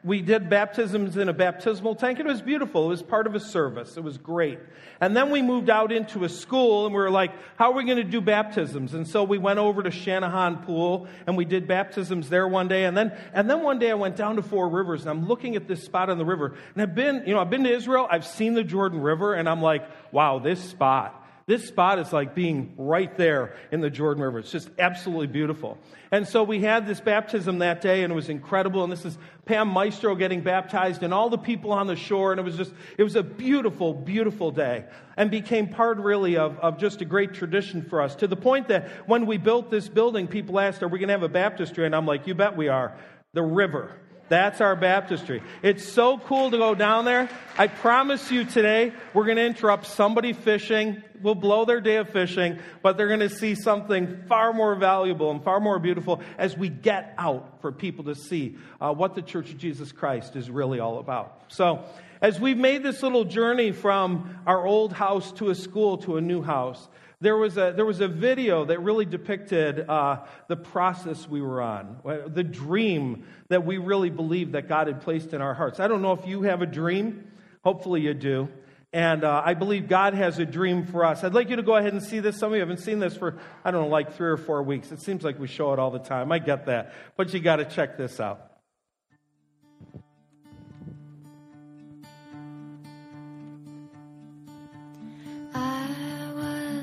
we 0.03 0.23
did 0.23 0.49
baptisms 0.49 1.19
in 1.19 1.29
a 1.29 1.35
baptismal 1.35 1.97
tank. 1.97 2.19
It 2.19 2.25
was 2.25 2.41
beautiful. 2.41 2.87
It 2.87 2.89
was 2.89 3.03
part 3.03 3.27
of 3.27 3.35
a 3.35 3.41
service. 3.41 3.99
It 3.99 4.03
was 4.03 4.17
great. 4.17 4.59
And 5.03 5.15
then 5.15 5.29
we 5.29 5.43
moved 5.43 5.69
out 5.69 5.93
into 5.93 6.25
a 6.25 6.31
school 6.31 6.87
and 6.87 6.95
we 6.95 7.03
were 7.03 7.11
like, 7.11 7.33
how 7.57 7.71
are 7.71 7.75
we 7.75 7.85
going 7.85 7.99
to 7.99 8.03
do 8.03 8.23
baptisms? 8.23 8.95
And 8.95 9.07
so 9.07 9.25
we 9.25 9.37
went 9.37 9.59
over 9.59 9.83
to 9.83 9.91
Shanahan 9.91 10.63
Pool 10.63 11.07
and 11.27 11.37
we 11.37 11.45
did 11.45 11.69
baptisms 11.69 12.31
there 12.31 12.49
one 12.49 12.69
day. 12.69 12.87
And 12.87 12.97
then, 12.97 13.13
and 13.35 13.51
then 13.51 13.63
one 13.63 13.79
day 13.79 13.91
I 13.91 13.95
went 13.95 14.17
down 14.17 14.37
to 14.37 14.43
Four 14.43 14.71
Rivers 14.71 15.03
and 15.03 15.11
I'm 15.11 15.29
looking 15.29 15.55
at 15.55 15.69
this 15.69 15.85
spot 15.85 16.09
on 16.09 16.17
the 16.17 16.25
river. 16.25 16.55
And 16.73 16.81
I've 16.83 16.95
been, 16.95 17.25
you 17.27 17.35
know, 17.35 17.41
I've 17.43 17.51
been 17.51 17.65
to 17.65 17.75
Israel. 17.75 18.09
I've 18.11 18.27
seen 18.27 18.55
the 18.55 18.65
Jordan 18.65 19.03
River 19.03 19.35
and 19.35 19.51
I'm 19.51 19.61
like, 19.61 19.87
wow, 20.13 20.39
this 20.39 20.65
spot 20.65 21.22
this 21.53 21.69
spot 21.69 21.99
is 21.99 22.15
like 22.15 22.35
being 22.35 22.73
right 22.79 23.15
there 23.19 23.55
in 23.71 23.83
the 23.83 23.91
Jordan 23.91 24.23
River. 24.23 24.39
It's 24.39 24.51
just 24.51 24.71
absolutely 24.79 25.27
beautiful. 25.27 25.77
And 26.11 26.27
so 26.27 26.43
we 26.45 26.61
had 26.61 26.87
this 26.87 26.99
baptism 26.99 27.59
that 27.59 27.83
day, 27.83 28.05
and 28.05 28.11
it 28.11 28.17
was 28.17 28.31
incredible. 28.31 28.83
And 28.83 28.91
this 28.91 29.05
is 29.05 29.19
Pam 29.45 29.69
Maestro 29.69 30.15
getting 30.15 30.41
baptized, 30.41 31.03
and 31.03 31.13
all 31.13 31.29
the 31.29 31.37
people 31.37 31.71
on 31.71 31.89
the 31.89 31.97
shore. 31.97 32.33
And 32.33 32.41
it 32.41 32.43
was 32.43 32.57
just, 32.57 32.73
it 32.97 33.03
was 33.03 33.17
a 33.17 33.23
beautiful, 33.23 33.93
beautiful 33.93 34.51
day, 34.51 34.87
and 35.19 35.31
became 35.31 35.69
part 35.69 35.99
really 35.99 36.39
of, 36.39 36.59
of 36.59 36.79
just 36.79 37.03
a 37.03 37.05
great 37.05 37.35
tradition 37.35 37.83
for 37.83 38.01
us. 38.01 38.15
To 38.17 38.27
the 38.27 38.37
point 38.37 38.69
that 38.69 38.89
when 39.07 39.27
we 39.27 39.37
built 39.37 39.71
this 39.71 39.91
building, 39.91 40.29
people 40.29 40.59
asked, 40.59 40.83
Are 40.83 40.89
we 40.89 40.99
going 40.99 41.09
to 41.09 41.13
have 41.13 41.23
a 41.23 41.29
baptistry? 41.29 41.85
And 41.85 41.95
I'm 41.95 42.07
like, 42.07 42.27
You 42.27 42.35
bet 42.35 42.57
we 42.57 42.69
are. 42.69 42.97
The 43.35 43.43
river. 43.43 44.01
That's 44.33 44.63
our 44.63 44.75
baptistry. 44.75 45.43
It's 45.63 45.87
so 45.87 46.17
cool 46.17 46.51
to 46.53 46.57
go 46.57 46.75
down 46.75 47.05
there. 47.05 47.29
I 47.59 47.67
promise 47.67 48.31
you 48.31 48.47
today, 48.47 48.95
we're 49.13 49.27
going 49.27 49.37
to 49.37 49.45
interrupt 49.45 49.85
somebody 49.85 50.33
fishing. 50.33 51.03
We'll 51.21 51.35
blow 51.35 51.67
their 51.67 51.83
day 51.83 51.97
of 51.97 52.09
fishing, 52.09 52.59
but 52.81 52.97
they're 52.97 53.09
going 53.09 53.21
to 53.21 53.29
see 53.29 53.55
something 53.55 54.23
far 54.31 54.55
more 54.55 54.75
valuable 54.75 55.31
and 55.31 55.45
far 55.45 55.61
more 55.61 55.79
beautiful 55.79 56.23
as 56.39 56.57
we 56.57 56.71
get 56.71 57.15
out 57.19 57.61
for 57.61 57.73
people 57.73 58.05
to 58.05 58.15
see 58.15 58.57
uh, 58.81 58.95
what 58.95 59.15
the 59.15 59.21
Church 59.21 59.51
of 59.51 59.59
Jesus 59.59 59.93
Christ 59.93 60.35
is 60.35 60.49
really 60.49 60.81
all 60.81 60.99
about. 60.99 61.43
So, 61.49 61.85
as 62.23 62.41
we've 62.41 62.57
made 62.57 62.83
this 62.83 63.03
little 63.03 63.27
journey 63.27 63.71
from 63.71 64.39
our 64.47 64.65
old 64.65 64.95
house 64.95 65.31
to 65.33 65.51
a 65.51 65.55
school 65.55 65.99
to 65.99 66.17
a 66.17 66.23
new 66.23 66.41
house, 66.41 66.89
there 67.23 67.37
was 67.37 67.57
a, 67.57 67.73
there 67.75 67.87
was 67.87 68.01
a 68.01 68.09
video 68.09 68.65
that 68.65 68.81
really 68.81 69.05
depicted 69.05 69.89
uh, 69.89 70.25
the 70.49 70.57
process 70.57 71.29
we 71.29 71.41
were 71.41 71.63
on, 71.63 71.99
uh, 72.05 72.27
the 72.27 72.43
dream 72.43 73.25
that 73.49 73.65
we 73.65 73.79
really 73.79 74.11
believed 74.11 74.53
that 74.53 74.69
God 74.69 74.89
had 74.89 75.03
placed 75.03 75.33
in 75.33 75.41
our 75.41 75.55
hearts. 75.55 75.79
I 75.79 75.87
don't 75.87 76.03
know 76.03 76.13
if 76.13 76.27
you 76.27 76.43
have 76.43 76.63
a 76.63 76.67
dream. 76.67 77.31
Hopefully 77.63 78.01
you 78.01 78.13
do. 78.13 78.49
And 78.93 79.23
uh, 79.23 79.41
I 79.45 79.55
believe 79.55 79.89
God 79.89 80.15
has 80.15 80.41
a 80.41 80.45
dream 80.45 80.85
for 80.85 81.05
us. 81.05 81.23
I'd 81.23 81.33
like 81.33 81.49
you 81.49 81.57
to 81.57 81.63
go 81.63 81.77
ahead 81.77 81.93
and 81.93 82.03
see 82.03 82.19
this. 82.19 82.39
Some 82.39 82.51
of 82.51 82.57
you 82.57 82.61
haven't 82.61 82.81
seen 82.81 82.99
this 82.99 83.17
for, 83.17 83.39
I 83.65 83.71
don't 83.71 83.83
know, 83.83 83.89
like 83.89 84.15
three 84.17 84.29
or 84.29 84.37
four 84.37 84.63
weeks. 84.65 84.91
It 84.91 85.01
seems 85.01 85.23
like 85.23 85.39
we 85.39 85.47
show 85.47 85.73
it 85.73 85.79
all 85.79 85.93
the 85.93 86.01
time. 86.01 86.33
I 86.33 86.41
get 86.41 86.67
that. 86.67 86.93
But 87.17 87.33
you 87.33 87.39
got 87.39 87.57
to 87.57 87.65
check 87.65 87.97
this 87.97 88.19
out. 88.19 88.52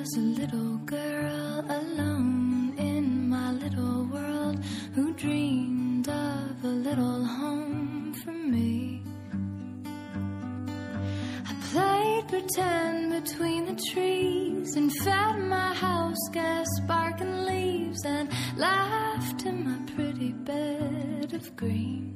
Was 0.09 0.17
a 0.17 0.41
little 0.41 0.77
girl 0.85 1.65
alone 1.69 2.73
in 2.77 3.29
my 3.29 3.51
little 3.51 4.05
world 4.05 4.63
who 4.95 5.13
dreamed 5.13 6.07
of 6.07 6.63
a 6.63 6.67
little 6.67 7.23
home 7.23 8.13
for 8.23 8.31
me. 8.31 9.03
I 11.45 11.53
played 11.71 12.27
pretend 12.27 13.23
between 13.23 13.65
the 13.65 13.81
trees 13.91 14.75
and 14.75 14.91
fed 15.03 15.39
my 15.39 15.73
house 15.75 16.29
gas 16.31 16.67
sparking 16.77 17.45
leaves 17.45 18.03
and 18.05 18.29
laughed 18.57 19.45
in 19.45 19.63
my 19.63 19.77
pretty 19.93 20.31
bed 20.31 21.33
of 21.33 21.55
green. 21.55 22.15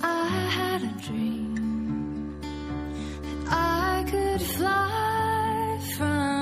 I 0.00 0.26
had 0.58 0.82
a 0.82 0.94
dream 1.08 2.40
that 3.22 3.52
I 3.52 4.04
could 4.08 4.42
fly 4.42 5.29
from 5.80 6.39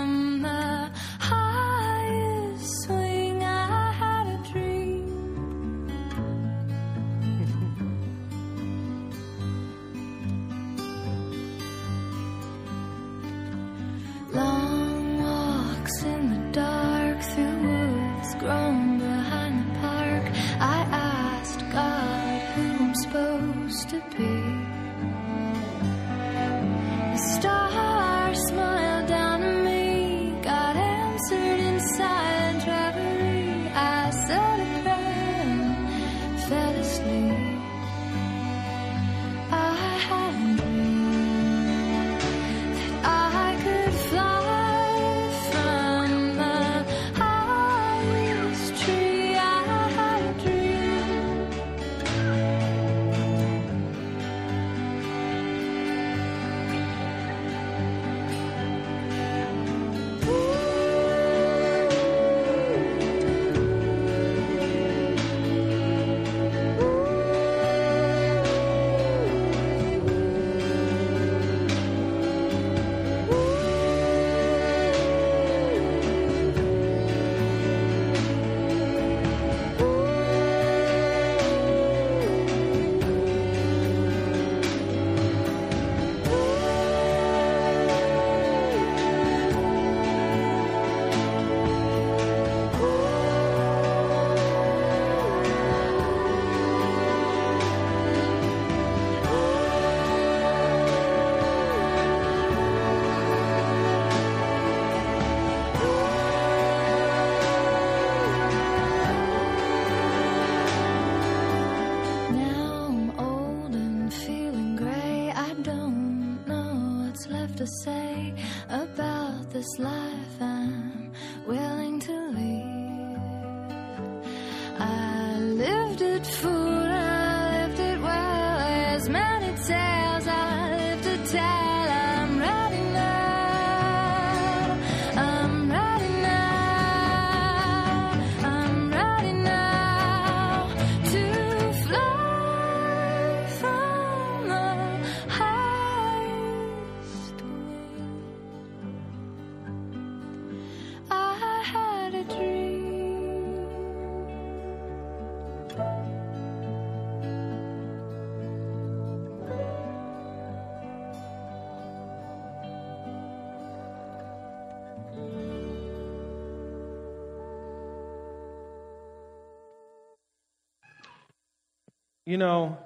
You 172.28 172.36
know, 172.36 172.76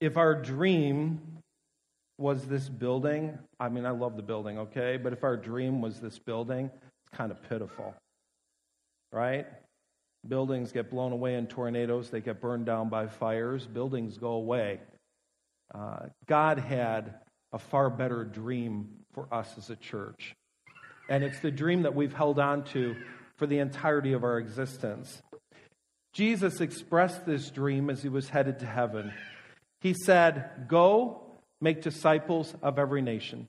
if 0.00 0.16
our 0.16 0.32
dream 0.32 1.20
was 2.18 2.44
this 2.44 2.68
building, 2.68 3.36
I 3.58 3.68
mean, 3.68 3.84
I 3.84 3.90
love 3.90 4.14
the 4.14 4.22
building, 4.22 4.60
okay? 4.60 4.96
But 4.96 5.12
if 5.12 5.24
our 5.24 5.36
dream 5.36 5.80
was 5.80 5.98
this 5.98 6.20
building, 6.20 6.66
it's 6.66 7.18
kind 7.18 7.32
of 7.32 7.42
pitiful, 7.48 7.96
right? 9.10 9.44
Buildings 10.28 10.70
get 10.70 10.88
blown 10.88 11.10
away 11.10 11.34
in 11.34 11.48
tornadoes, 11.48 12.10
they 12.10 12.20
get 12.20 12.40
burned 12.40 12.64
down 12.64 12.88
by 12.88 13.08
fires, 13.08 13.66
buildings 13.66 14.18
go 14.18 14.34
away. 14.34 14.78
Uh, 15.74 16.06
God 16.26 16.60
had 16.60 17.14
a 17.52 17.58
far 17.58 17.90
better 17.90 18.22
dream 18.24 18.88
for 19.14 19.26
us 19.34 19.52
as 19.58 19.68
a 19.70 19.76
church. 19.76 20.36
And 21.08 21.24
it's 21.24 21.40
the 21.40 21.50
dream 21.50 21.82
that 21.82 21.96
we've 21.96 22.14
held 22.14 22.38
on 22.38 22.62
to 22.66 22.94
for 23.34 23.48
the 23.48 23.58
entirety 23.58 24.12
of 24.12 24.22
our 24.22 24.38
existence. 24.38 25.22
Jesus 26.18 26.60
expressed 26.60 27.24
this 27.26 27.48
dream 27.48 27.88
as 27.88 28.02
he 28.02 28.08
was 28.08 28.28
headed 28.28 28.58
to 28.58 28.66
heaven. 28.66 29.12
He 29.80 29.94
said, 29.94 30.66
Go 30.66 31.22
make 31.60 31.80
disciples 31.80 32.52
of 32.60 32.76
every 32.76 33.02
nation, 33.02 33.46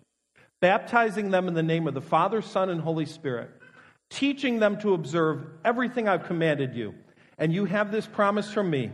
baptizing 0.61 1.31
them 1.31 1.47
in 1.47 1.55
the 1.55 1.63
name 1.63 1.87
of 1.87 1.95
the 1.95 2.01
Father, 2.01 2.43
Son, 2.43 2.69
and 2.69 2.79
Holy 2.79 3.07
Spirit, 3.07 3.49
teaching 4.11 4.59
them 4.59 4.79
to 4.81 4.93
observe 4.93 5.47
everything 5.65 6.07
I've 6.07 6.25
commanded 6.25 6.75
you. 6.75 6.93
And 7.39 7.51
you 7.51 7.65
have 7.65 7.91
this 7.91 8.05
promise 8.05 8.53
from 8.53 8.69
me 8.69 8.91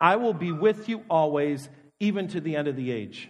I 0.00 0.16
will 0.16 0.32
be 0.32 0.50
with 0.50 0.88
you 0.88 1.04
always, 1.10 1.68
even 2.00 2.26
to 2.28 2.40
the 2.40 2.56
end 2.56 2.68
of 2.68 2.76
the 2.76 2.90
age. 2.90 3.28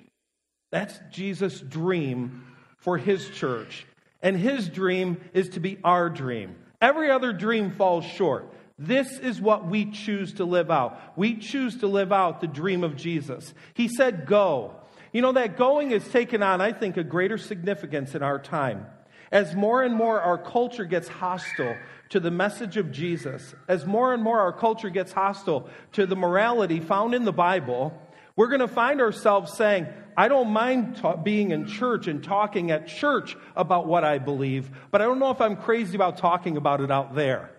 That's 0.70 1.00
Jesus' 1.10 1.58
dream 1.58 2.44
for 2.78 2.96
his 2.96 3.28
church. 3.30 3.86
And 4.22 4.36
his 4.36 4.68
dream 4.68 5.20
is 5.34 5.48
to 5.48 5.58
be 5.58 5.78
our 5.82 6.08
dream. 6.08 6.54
Every 6.80 7.10
other 7.10 7.32
dream 7.32 7.72
falls 7.72 8.04
short. 8.04 8.54
This 8.82 9.18
is 9.18 9.42
what 9.42 9.66
we 9.66 9.84
choose 9.84 10.32
to 10.34 10.46
live 10.46 10.70
out. 10.70 10.98
We 11.14 11.36
choose 11.36 11.76
to 11.80 11.86
live 11.86 12.12
out 12.12 12.40
the 12.40 12.46
dream 12.46 12.82
of 12.82 12.96
Jesus. 12.96 13.52
He 13.74 13.88
said, 13.88 14.24
Go. 14.24 14.74
You 15.12 15.20
know, 15.20 15.32
that 15.32 15.58
going 15.58 15.90
has 15.90 16.08
taken 16.08 16.42
on, 16.42 16.62
I 16.62 16.72
think, 16.72 16.96
a 16.96 17.04
greater 17.04 17.36
significance 17.36 18.14
in 18.14 18.22
our 18.22 18.38
time. 18.38 18.86
As 19.30 19.54
more 19.54 19.82
and 19.82 19.94
more 19.94 20.18
our 20.22 20.38
culture 20.38 20.86
gets 20.86 21.08
hostile 21.08 21.76
to 22.08 22.20
the 22.20 22.30
message 22.30 22.78
of 22.78 22.90
Jesus, 22.90 23.54
as 23.68 23.84
more 23.84 24.14
and 24.14 24.22
more 24.22 24.40
our 24.40 24.52
culture 24.52 24.88
gets 24.88 25.12
hostile 25.12 25.68
to 25.92 26.06
the 26.06 26.16
morality 26.16 26.80
found 26.80 27.14
in 27.14 27.24
the 27.26 27.32
Bible, 27.32 27.92
we're 28.34 28.48
going 28.48 28.60
to 28.60 28.68
find 28.68 29.02
ourselves 29.02 29.52
saying, 29.52 29.88
I 30.16 30.28
don't 30.28 30.50
mind 30.50 30.96
ta- 30.96 31.16
being 31.16 31.50
in 31.50 31.66
church 31.66 32.06
and 32.06 32.24
talking 32.24 32.70
at 32.70 32.88
church 32.88 33.36
about 33.56 33.86
what 33.86 34.04
I 34.04 34.18
believe, 34.18 34.70
but 34.90 35.02
I 35.02 35.04
don't 35.04 35.18
know 35.18 35.30
if 35.30 35.40
I'm 35.42 35.56
crazy 35.56 35.96
about 35.96 36.16
talking 36.16 36.56
about 36.56 36.80
it 36.80 36.90
out 36.90 37.14
there. 37.14 37.50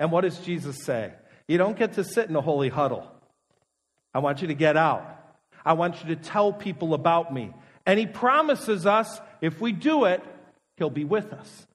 And 0.00 0.10
what 0.10 0.22
does 0.22 0.38
Jesus 0.38 0.82
say? 0.82 1.12
You 1.46 1.58
don't 1.58 1.78
get 1.78 1.92
to 1.92 2.04
sit 2.04 2.28
in 2.28 2.34
a 2.34 2.40
holy 2.40 2.70
huddle. 2.70 3.06
I 4.14 4.18
want 4.18 4.42
you 4.42 4.48
to 4.48 4.54
get 4.54 4.76
out. 4.76 5.06
I 5.64 5.74
want 5.74 6.02
you 6.02 6.14
to 6.14 6.16
tell 6.16 6.52
people 6.52 6.94
about 6.94 7.32
me. 7.32 7.52
And 7.86 8.00
he 8.00 8.06
promises 8.06 8.86
us 8.86 9.20
if 9.40 9.60
we 9.60 9.72
do 9.72 10.06
it, 10.06 10.22
he'll 10.76 10.90
be 10.90 11.04
with 11.04 11.32
us. 11.32 11.66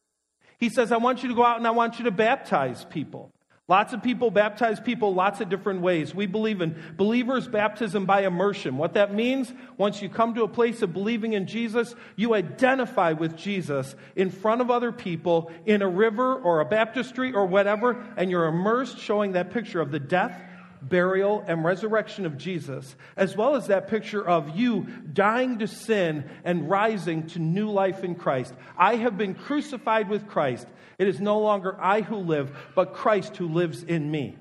He 0.58 0.70
says, 0.70 0.92
I 0.92 0.98
want 0.98 1.24
you 1.24 1.30
to 1.30 1.36
go 1.36 1.46
out 1.46 1.58
and 1.58 1.68
I 1.68 1.72
want 1.72 2.00
you 2.00 2.06
to 2.06 2.12
baptize 2.12 2.84
people. 2.86 3.32
Lots 3.68 3.94
of 3.94 4.04
people 4.04 4.30
baptize 4.30 4.80
people 4.80 5.16
lots 5.16 5.42
of 5.42 5.50
different 5.50 5.82
ways. 5.82 6.14
We 6.14 6.28
believe 6.28 6.62
in 6.62 6.76
believers' 6.98 7.48
baptism 7.48 8.06
by 8.06 8.22
immersion. 8.22 8.78
What 8.78 8.94
that 8.94 9.12
means, 9.12 9.52
once 9.78 10.04
you 10.04 10.10
come 10.10 10.36
to 10.36 10.44
a 10.44 10.48
place 10.48 10.84
of 10.84 10.94
believing 10.94 11.34
in 11.34 11.48
Jesus, 11.48 11.96
you 12.16 12.36
identify 12.36 13.14
with 13.14 13.36
Jesus 13.36 13.96
in 14.16 14.30
front 14.30 14.62
of 14.62 14.70
other 14.70 14.92
people 14.92 15.52
in 15.66 15.82
a 15.82 15.90
river 15.90 16.36
or 16.36 16.60
a 16.60 16.66
baptistry 16.66 17.34
or 17.34 17.48
whatever, 17.48 18.06
and 18.18 18.30
you're 18.30 18.46
immersed, 18.46 19.00
showing 19.00 19.32
that 19.32 19.50
picture 19.50 19.82
of 19.82 19.90
the 19.90 20.00
death, 20.00 20.40
burial, 20.82 21.44
and 21.48 21.64
resurrection 21.64 22.26
of 22.26 22.38
Jesus, 22.38 22.96
as 23.18 23.36
well 23.36 23.56
as 23.56 23.68
that 23.68 23.88
picture 23.88 24.26
of 24.26 24.56
you 24.56 24.88
dying 25.14 25.60
to 25.60 25.68
sin 25.68 26.30
and 26.44 26.70
rising 26.70 27.28
to 27.28 27.40
new 27.40 27.70
life 27.70 28.04
in 28.04 28.16
Christ. 28.16 28.54
I 28.78 28.96
have 28.96 29.18
been 29.18 29.36
crucified 29.36 30.10
with 30.10 30.28
Christ. 30.28 30.68
It 30.98 31.08
is 31.08 31.20
no 31.20 31.40
longer 31.40 31.78
I 31.80 32.02
who 32.02 32.18
live, 32.18 32.56
but 32.76 32.94
Christ 32.94 33.38
who 33.38 33.48
lives 33.48 33.84
in 33.84 34.10
me. 34.10 34.38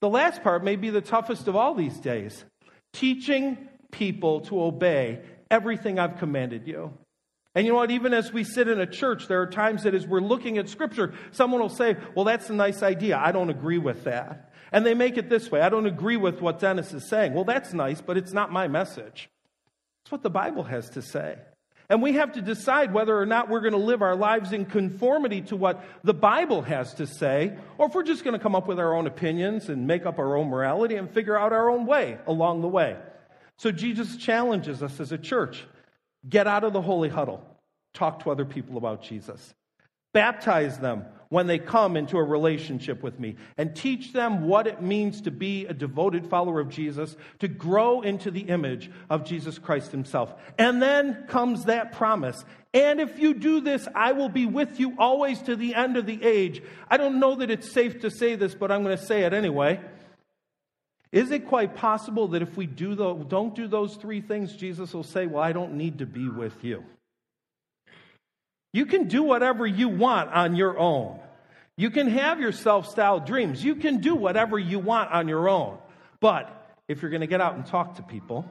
The 0.00 0.08
last 0.08 0.42
part 0.42 0.64
may 0.64 0.76
be 0.76 0.90
the 0.90 1.00
toughest 1.00 1.48
of 1.48 1.56
all 1.56 1.74
these 1.74 1.98
days 1.98 2.44
teaching 2.92 3.56
people 3.90 4.40
to 4.40 4.62
obey 4.62 5.20
everything 5.50 5.98
I've 5.98 6.18
commanded 6.18 6.66
you. 6.66 6.92
And 7.54 7.66
you 7.66 7.72
know 7.72 7.78
what? 7.78 7.90
Even 7.90 8.14
as 8.14 8.32
we 8.32 8.44
sit 8.44 8.68
in 8.68 8.80
a 8.80 8.86
church, 8.86 9.26
there 9.26 9.42
are 9.42 9.46
times 9.46 9.82
that 9.82 9.94
as 9.94 10.06
we're 10.06 10.20
looking 10.20 10.58
at 10.58 10.68
Scripture, 10.68 11.14
someone 11.32 11.60
will 11.60 11.68
say, 11.68 11.96
Well, 12.14 12.24
that's 12.24 12.48
a 12.48 12.54
nice 12.54 12.82
idea. 12.82 13.18
I 13.18 13.32
don't 13.32 13.50
agree 13.50 13.78
with 13.78 14.04
that. 14.04 14.49
And 14.72 14.86
they 14.86 14.94
make 14.94 15.16
it 15.16 15.28
this 15.28 15.50
way 15.50 15.60
I 15.60 15.68
don't 15.68 15.86
agree 15.86 16.16
with 16.16 16.40
what 16.40 16.60
Dennis 16.60 16.92
is 16.92 17.08
saying. 17.08 17.34
Well, 17.34 17.44
that's 17.44 17.72
nice, 17.72 18.00
but 18.00 18.16
it's 18.16 18.32
not 18.32 18.52
my 18.52 18.68
message. 18.68 19.28
It's 20.02 20.12
what 20.12 20.22
the 20.22 20.30
Bible 20.30 20.64
has 20.64 20.90
to 20.90 21.02
say. 21.02 21.38
And 21.88 22.00
we 22.00 22.12
have 22.12 22.32
to 22.34 22.40
decide 22.40 22.94
whether 22.94 23.18
or 23.18 23.26
not 23.26 23.48
we're 23.48 23.60
going 23.60 23.72
to 23.72 23.78
live 23.78 24.00
our 24.00 24.14
lives 24.14 24.52
in 24.52 24.64
conformity 24.64 25.40
to 25.42 25.56
what 25.56 25.84
the 26.04 26.14
Bible 26.14 26.62
has 26.62 26.94
to 26.94 27.06
say, 27.06 27.56
or 27.78 27.88
if 27.88 27.94
we're 27.94 28.04
just 28.04 28.22
going 28.22 28.38
to 28.38 28.42
come 28.42 28.54
up 28.54 28.68
with 28.68 28.78
our 28.78 28.94
own 28.94 29.08
opinions 29.08 29.68
and 29.68 29.88
make 29.88 30.06
up 30.06 30.20
our 30.20 30.36
own 30.36 30.48
morality 30.48 30.94
and 30.94 31.10
figure 31.10 31.36
out 31.36 31.52
our 31.52 31.68
own 31.68 31.86
way 31.86 32.18
along 32.28 32.62
the 32.62 32.68
way. 32.68 32.96
So 33.56 33.72
Jesus 33.72 34.16
challenges 34.16 34.84
us 34.84 35.00
as 35.00 35.10
a 35.10 35.18
church 35.18 35.66
get 36.28 36.46
out 36.46 36.64
of 36.64 36.72
the 36.72 36.82
holy 36.82 37.08
huddle, 37.08 37.42
talk 37.94 38.22
to 38.22 38.30
other 38.30 38.44
people 38.44 38.76
about 38.76 39.02
Jesus. 39.02 39.54
Baptize 40.12 40.78
them 40.78 41.06
when 41.30 41.46
they 41.46 41.58
come 41.58 41.96
into 41.96 42.18
a 42.18 42.22
relationship 42.22 43.02
with 43.02 43.18
me 43.18 43.36
and 43.56 43.74
teach 43.74 44.12
them 44.12 44.46
what 44.46 44.66
it 44.66 44.82
means 44.82 45.22
to 45.22 45.30
be 45.30 45.64
a 45.66 45.72
devoted 45.72 46.26
follower 46.26 46.60
of 46.60 46.68
Jesus, 46.68 47.16
to 47.38 47.48
grow 47.48 48.02
into 48.02 48.30
the 48.30 48.42
image 48.42 48.90
of 49.08 49.24
Jesus 49.24 49.58
Christ 49.58 49.92
Himself. 49.92 50.34
And 50.58 50.82
then 50.82 51.24
comes 51.28 51.64
that 51.64 51.92
promise. 51.92 52.44
And 52.74 53.00
if 53.00 53.18
you 53.18 53.34
do 53.34 53.60
this, 53.60 53.86
I 53.94 54.12
will 54.12 54.28
be 54.28 54.44
with 54.44 54.80
you 54.80 54.94
always 54.98 55.40
to 55.42 55.54
the 55.54 55.76
end 55.76 55.96
of 55.96 56.04
the 56.04 56.22
age. 56.22 56.62
I 56.88 56.96
don't 56.96 57.20
know 57.20 57.36
that 57.36 57.50
it's 57.50 57.70
safe 57.70 58.00
to 58.00 58.10
say 58.10 58.34
this, 58.34 58.54
but 58.54 58.72
I'm 58.72 58.82
going 58.82 58.98
to 58.98 59.04
say 59.04 59.22
it 59.22 59.32
anyway. 59.32 59.80
Is 61.12 61.30
it 61.30 61.46
quite 61.46 61.76
possible 61.76 62.28
that 62.28 62.42
if 62.42 62.56
we 62.56 62.66
do 62.66 62.96
the, 62.96 63.14
don't 63.14 63.54
do 63.54 63.68
those 63.68 63.94
three 63.96 64.20
things, 64.20 64.54
Jesus 64.54 64.92
will 64.92 65.04
say, 65.04 65.26
Well, 65.26 65.42
I 65.42 65.52
don't 65.52 65.74
need 65.74 65.98
to 65.98 66.06
be 66.06 66.28
with 66.28 66.64
you? 66.64 66.84
You 68.72 68.86
can 68.86 69.08
do 69.08 69.22
whatever 69.22 69.66
you 69.66 69.88
want 69.88 70.30
on 70.30 70.54
your 70.54 70.78
own. 70.78 71.18
You 71.76 71.90
can 71.90 72.08
have 72.08 72.40
your 72.40 72.52
self 72.52 72.88
styled 72.88 73.26
dreams. 73.26 73.64
You 73.64 73.76
can 73.76 74.00
do 74.00 74.14
whatever 74.14 74.58
you 74.58 74.78
want 74.78 75.10
on 75.10 75.28
your 75.28 75.48
own. 75.48 75.78
But 76.20 76.76
if 76.88 77.02
you're 77.02 77.10
going 77.10 77.22
to 77.22 77.26
get 77.26 77.40
out 77.40 77.54
and 77.54 77.64
talk 77.64 77.96
to 77.96 78.02
people, 78.02 78.44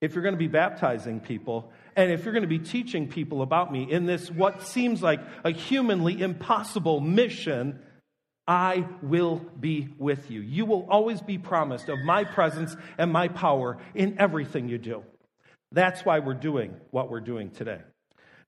if 0.00 0.14
you're 0.14 0.22
going 0.22 0.34
to 0.34 0.38
be 0.38 0.48
baptizing 0.48 1.20
people, 1.20 1.70
and 1.94 2.10
if 2.10 2.24
you're 2.24 2.34
going 2.34 2.42
to 2.42 2.48
be 2.48 2.58
teaching 2.58 3.08
people 3.08 3.40
about 3.40 3.72
me 3.72 3.90
in 3.90 4.04
this, 4.04 4.30
what 4.30 4.62
seems 4.62 5.02
like 5.02 5.20
a 5.44 5.50
humanly 5.50 6.20
impossible 6.20 7.00
mission, 7.00 7.78
I 8.46 8.86
will 9.00 9.36
be 9.58 9.88
with 9.98 10.30
you. 10.30 10.40
You 10.40 10.66
will 10.66 10.86
always 10.90 11.20
be 11.20 11.38
promised 11.38 11.88
of 11.88 11.98
my 12.00 12.24
presence 12.24 12.76
and 12.98 13.12
my 13.12 13.28
power 13.28 13.78
in 13.94 14.18
everything 14.18 14.68
you 14.68 14.78
do. 14.78 15.02
That's 15.72 16.04
why 16.04 16.18
we're 16.18 16.34
doing 16.34 16.74
what 16.90 17.10
we're 17.10 17.20
doing 17.20 17.50
today. 17.50 17.80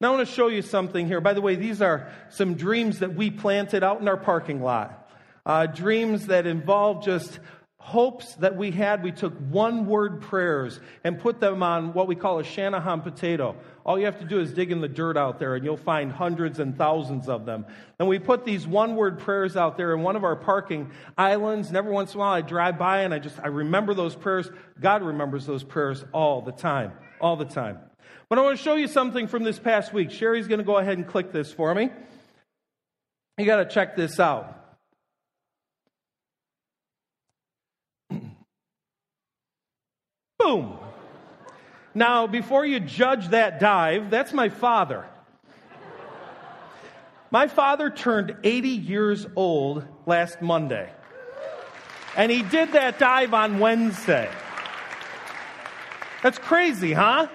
Now, 0.01 0.13
I 0.13 0.17
want 0.17 0.29
to 0.29 0.35
show 0.35 0.47
you 0.47 0.63
something 0.63 1.07
here. 1.07 1.21
By 1.21 1.33
the 1.33 1.41
way, 1.41 1.57
these 1.57 1.83
are 1.83 2.09
some 2.29 2.55
dreams 2.55 3.01
that 3.01 3.15
we 3.15 3.31
planted 3.31 3.83
out 3.83 4.01
in 4.01 4.07
our 4.07 4.17
parking 4.17 4.63
lot. 4.63 5.11
Uh, 5.45 5.67
dreams 5.67 6.29
that 6.29 6.47
involve 6.47 7.05
just 7.05 7.41
hopes 7.79 8.35
that 8.35 8.55
we 8.55 8.71
had. 8.71 9.03
We 9.03 9.11
took 9.11 9.33
one 9.51 9.87
word 9.87 10.21
prayers 10.21 10.79
and 11.03 11.19
put 11.19 11.41
them 11.41 11.63
on 11.63 11.95
what 11.95 12.07
we 12.07 12.15
call 12.15 12.39
a 12.39 12.45
Channahon 12.45 13.03
potato. 13.03 13.57
All 13.85 13.99
you 13.99 14.05
have 14.05 14.21
to 14.21 14.25
do 14.25 14.39
is 14.41 14.53
dig 14.53 14.71
in 14.71 14.81
the 14.81 14.89
dirt 14.89 15.17
out 15.17 15.39
there 15.39 15.57
and 15.57 15.65
you'll 15.65 15.79
find 15.79 16.13
hundreds 16.13 16.61
and 16.61 16.77
thousands 16.77 17.29
of 17.29 17.47
them. 17.47 17.65
And 17.99 18.07
we 18.07 18.19
put 18.19 18.45
these 18.45 18.67
one 18.67 18.95
word 18.95 19.19
prayers 19.19 19.57
out 19.57 19.77
there 19.77 19.95
in 19.95 20.03
one 20.03 20.15
of 20.15 20.23
our 20.23 20.37
parking 20.37 20.91
islands. 21.17 21.69
And 21.69 21.77
every 21.77 21.91
once 21.91 22.13
in 22.13 22.19
a 22.19 22.21
while 22.21 22.35
I 22.35 22.43
drive 22.43 22.79
by 22.79 23.01
and 23.01 23.15
I 23.15 23.19
just, 23.19 23.39
I 23.41 23.49
remember 23.49 23.95
those 23.95 24.15
prayers. 24.15 24.51
God 24.79 25.03
remembers 25.03 25.47
those 25.47 25.65
prayers 25.65 26.05
all 26.13 26.43
the 26.43 26.53
time, 26.53 26.93
all 27.21 27.37
the 27.37 27.47
time. 27.47 27.79
But 28.29 28.39
I 28.39 28.43
want 28.43 28.59
to 28.59 28.63
show 28.63 28.75
you 28.75 28.89
something 28.89 29.27
from 29.27 29.43
this 29.43 29.59
past 29.59 29.95
week. 29.95 30.11
Sherry's 30.11 30.49
going 30.49 30.59
to 30.59 30.65
go 30.65 30.77
ahead 30.77 30.99
and 30.99 31.07
click 31.07 31.33
this 31.33 31.51
for 31.51 31.75
me. 31.75 31.89
You 33.39 33.47
got 33.47 33.57
to 33.57 33.65
check 33.65 33.97
this 33.97 34.21
out. 34.21 34.55
Boom. 40.39 40.79
Now, 41.95 42.27
before 42.27 42.67
you 42.67 42.81
judge 42.81 43.29
that 43.29 43.61
dive, 43.61 44.11
that's 44.11 44.35
my 44.35 44.51
father. 44.51 45.07
My 47.31 47.47
father 47.47 47.89
turned 47.91 48.37
80 48.45 48.69
years 48.69 49.27
old 49.37 49.85
last 50.05 50.43
Monday. 50.43 50.91
And 52.17 52.31
he 52.31 52.43
did 52.43 52.73
that 52.73 52.99
dive 52.99 53.33
on 53.33 53.59
Wednesday. 53.59 54.31
That's 56.23 56.39
crazy, 56.39 56.93
huh? 56.93 57.29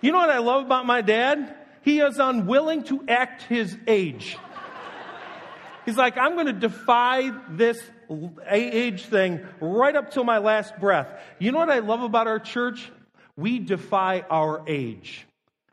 You 0.00 0.12
know 0.12 0.18
what 0.18 0.30
I 0.30 0.38
love 0.38 0.64
about 0.64 0.86
my 0.86 1.00
dad? 1.00 1.54
He 1.82 2.00
is 2.00 2.18
unwilling 2.18 2.84
to 2.84 3.04
act 3.08 3.42
his 3.42 3.76
age. 3.86 4.36
He's 5.84 5.96
like, 5.96 6.18
I'm 6.18 6.34
going 6.34 6.46
to 6.46 6.52
defy 6.52 7.32
this 7.50 7.80
age 8.48 9.06
thing 9.06 9.40
right 9.60 9.96
up 9.96 10.10
till 10.10 10.24
my 10.24 10.38
last 10.38 10.78
breath. 10.78 11.08
You 11.38 11.50
know 11.50 11.58
what 11.58 11.70
I 11.70 11.78
love 11.78 12.02
about 12.02 12.26
our 12.26 12.38
church? 12.38 12.90
We 13.36 13.58
defy 13.58 14.24
our 14.28 14.62
age. 14.66 15.26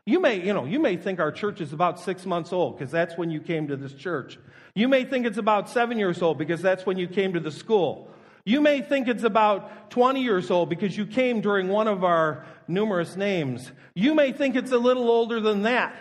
You 0.06 0.20
may, 0.20 0.40
you 0.40 0.54
know, 0.54 0.64
you 0.64 0.78
may 0.78 0.96
think 0.96 1.18
our 1.18 1.32
church 1.32 1.60
is 1.60 1.72
about 1.72 2.00
six 2.00 2.24
months 2.24 2.52
old 2.52 2.78
because 2.78 2.92
that's 2.92 3.18
when 3.18 3.30
you 3.30 3.40
came 3.40 3.68
to 3.68 3.76
this 3.76 3.92
church. 3.92 4.38
You 4.74 4.88
may 4.88 5.04
think 5.04 5.26
it's 5.26 5.38
about 5.38 5.68
seven 5.68 5.98
years 5.98 6.22
old 6.22 6.38
because 6.38 6.62
that's 6.62 6.86
when 6.86 6.96
you 6.96 7.08
came 7.08 7.32
to 7.32 7.40
the 7.40 7.50
school. 7.50 8.08
You 8.46 8.62
may 8.62 8.80
think 8.80 9.08
it's 9.08 9.24
about 9.24 9.90
20 9.90 10.22
years 10.22 10.50
old 10.50 10.70
because 10.70 10.96
you 10.96 11.04
came 11.04 11.42
during 11.42 11.68
one 11.68 11.88
of 11.88 12.04
our 12.04 12.46
numerous 12.66 13.16
names. 13.16 13.70
You 13.94 14.14
may 14.14 14.32
think 14.32 14.56
it's 14.56 14.72
a 14.72 14.78
little 14.78 15.10
older 15.10 15.40
than 15.40 15.62
that. 15.62 15.94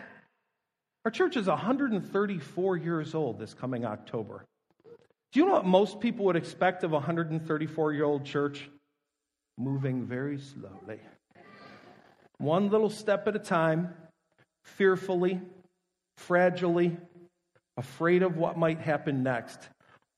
Our 1.03 1.11
church 1.11 1.35
is 1.35 1.47
134 1.47 2.77
years 2.77 3.13
old 3.13 3.39
this 3.39 3.53
coming 3.53 3.83
October. 3.83 4.45
Do 5.33 5.39
you 5.41 5.47
know 5.47 5.53
what 5.53 5.65
most 5.65 5.99
people 5.99 6.25
would 6.25 6.37
expect 6.37 6.85
of 6.85 6.91
a 6.91 6.95
134 6.95 7.93
year 7.93 8.05
old 8.05 8.23
church? 8.23 8.69
Moving 9.57 10.05
very 10.05 10.39
slowly 10.39 10.99
one 12.37 12.69
little 12.69 12.89
step 12.89 13.27
at 13.27 13.35
a 13.35 13.39
time, 13.39 13.93
fearfully, 14.63 15.41
fragilely, 16.19 16.97
afraid 17.77 18.23
of 18.23 18.37
what 18.37 18.57
might 18.57 18.79
happen 18.79 19.23
next. 19.23 19.69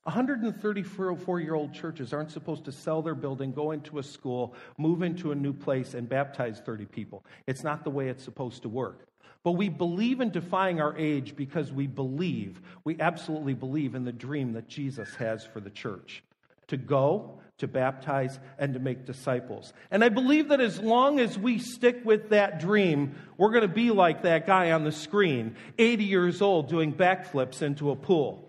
134 0.08 1.40
year 1.42 1.54
old 1.54 1.74
churches 1.74 2.14
aren't 2.14 2.32
supposed 2.32 2.64
to 2.64 2.72
sell 2.72 3.02
their 3.02 3.14
building, 3.14 3.52
go 3.52 3.72
into 3.72 4.00
a 4.00 4.04
school, 4.04 4.56
move 4.78 5.02
into 5.02 5.34
a 5.34 5.36
new 5.36 5.52
place, 5.52 5.94
and 5.94 6.08
baptize 6.08 6.62
30 6.66 6.86
people. 6.86 7.26
It's 7.46 7.62
not 7.62 7.84
the 7.84 7.90
way 7.90 8.08
it's 8.08 8.24
supposed 8.24 8.62
to 8.62 8.70
work. 8.70 9.06
But 9.44 9.52
we 9.52 9.68
believe 9.68 10.22
in 10.22 10.30
defying 10.30 10.80
our 10.80 10.98
age 10.98 11.36
because 11.36 11.74
we 11.74 11.88
believe, 11.88 12.62
we 12.86 12.96
absolutely 13.02 13.54
believe 13.54 13.96
in 13.96 14.06
the 14.06 14.14
dream 14.14 14.54
that 14.54 14.70
Jesus 14.70 15.14
has 15.16 15.46
for 15.46 15.60
the 15.60 15.70
church 15.70 16.24
to 16.68 16.78
go, 16.78 17.42
to 17.58 17.68
baptize, 17.68 18.40
and 18.58 18.76
to 18.76 18.80
make 18.80 19.06
disciples. 19.06 19.74
And 19.92 20.06
I 20.06 20.10
believe 20.10 20.50
that 20.50 20.62
as 20.62 20.80
long 20.80 21.20
as 21.20 21.38
we 21.38 21.60
stick 21.60 22.06
with 22.06 22.30
that 22.30 22.62
dream, 22.62 23.16
we're 23.38 23.52
going 23.52 23.68
to 23.68 23.68
be 23.68 23.92
like 23.92 24.22
that 24.22 24.48
guy 24.48 24.72
on 24.72 24.86
the 24.86 24.92
screen, 24.94 25.58
80 25.78 26.06
years 26.06 26.42
old, 26.42 26.70
doing 26.70 26.94
backflips 26.94 27.62
into 27.62 27.92
a 27.92 27.96
pool. 27.98 28.47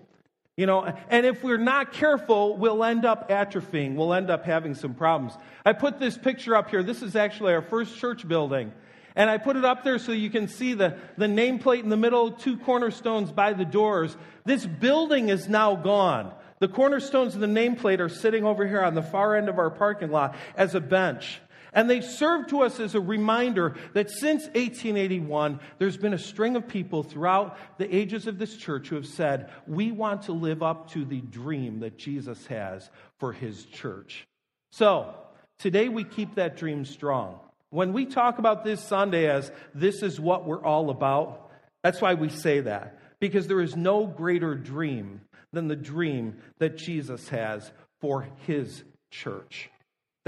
You 0.59 0.67
know, 0.67 0.93
and 1.09 1.25
if 1.25 1.45
we're 1.45 1.57
not 1.57 1.93
careful, 1.93 2.57
we'll 2.57 2.83
end 2.83 3.05
up 3.05 3.31
atrophying. 3.31 3.95
We'll 3.95 4.13
end 4.13 4.29
up 4.29 4.45
having 4.45 4.75
some 4.75 4.93
problems. 4.93 5.35
I 5.65 5.73
put 5.73 6.01
this 6.01 6.19
picture 6.19 6.57
up 6.57 6.69
here. 6.69 6.83
This 6.83 7.01
is 7.01 7.15
actually 7.15 7.55
our 7.55 7.63
first 7.63 7.97
church 7.97 8.27
building. 8.27 8.73
And 9.15 9.31
I 9.31 9.39
put 9.39 9.55
it 9.55 9.65
up 9.65 9.85
there 9.85 10.01
so 10.01 10.11
you 10.11 10.31
can 10.31 10.49
see 10.49 10.75
the, 10.75 10.99
the 11.17 11.27
nameplate 11.27 11.85
in 11.85 11.91
the 11.91 11.97
middle, 11.97 12.33
two 12.33 12.57
cornerstones 12.57 13.31
by 13.31 13.53
the 13.53 13.65
doors. 13.65 14.17
This 14.47 14.67
building 14.67 15.29
is 15.29 15.49
now 15.49 15.77
gone. 15.77 16.35
The 16.59 16.67
cornerstones 16.67 17.37
of 17.37 17.41
the 17.41 17.47
nameplate 17.47 18.01
are 18.01 18.09
sitting 18.09 18.45
over 18.45 18.67
here 18.67 18.83
on 18.83 18.97
the 18.97 19.03
far 19.03 19.37
end 19.37 19.49
of 19.49 19.61
our 19.61 19.71
parking 19.71 20.11
lot 20.11 20.35
as 20.57 20.75
a 20.75 20.81
bench. 20.81 21.41
And 21.73 21.89
they 21.89 22.01
serve 22.01 22.47
to 22.49 22.63
us 22.63 22.81
as 22.81 22.95
a 22.95 23.01
reminder 23.01 23.77
that 23.95 24.11
since 24.11 24.45
1881, 24.45 25.61
there's 25.79 25.97
been 25.97 26.15
a 26.15 26.19
string 26.19 26.57
of 26.57 26.67
people 26.67 27.03
throughout 27.03 27.57
the 27.79 27.95
ages 27.95 28.27
of 28.27 28.39
this 28.39 28.57
church 28.57 28.89
who 28.89 28.97
have 28.97 29.07
said, 29.07 29.51
We 29.67 29.93
want 29.93 30.23
to 30.23 30.33
live 30.33 30.63
up 30.63 30.91
to 30.93 31.05
the 31.05 31.21
dream 31.21 31.81
that 31.81 31.99
Jesus 31.99 32.47
has 32.47 32.91
for 33.19 33.33
his 33.33 33.65
church. 33.67 34.27
So, 34.73 35.15
today 35.59 35.89
we 35.89 36.05
keep 36.05 36.35
that 36.37 36.57
dream 36.57 36.85
strong. 36.85 37.41
When 37.71 37.93
we 37.93 38.07
talk 38.07 38.39
about 38.39 38.65
this 38.65 38.83
Sunday 38.83 39.29
as 39.29 39.53
this 39.75 40.03
is 40.03 40.19
what 40.19 40.47
we're 40.47 40.65
all 40.65 40.91
about, 40.91 41.51
that's 41.83 42.01
why 42.01 42.15
we 42.15 42.31
say 42.31 42.61
that. 42.61 42.99
Because 43.21 43.47
there 43.47 43.61
is 43.61 43.77
no 43.77 44.07
greater 44.07 44.55
dream 44.55 45.21
than 45.53 45.69
the 45.69 45.77
dream 45.77 46.37
that 46.59 46.77
Jesus 46.77 47.29
has 47.29 47.71
for 48.01 48.29
his 48.47 48.85
church. 49.11 49.71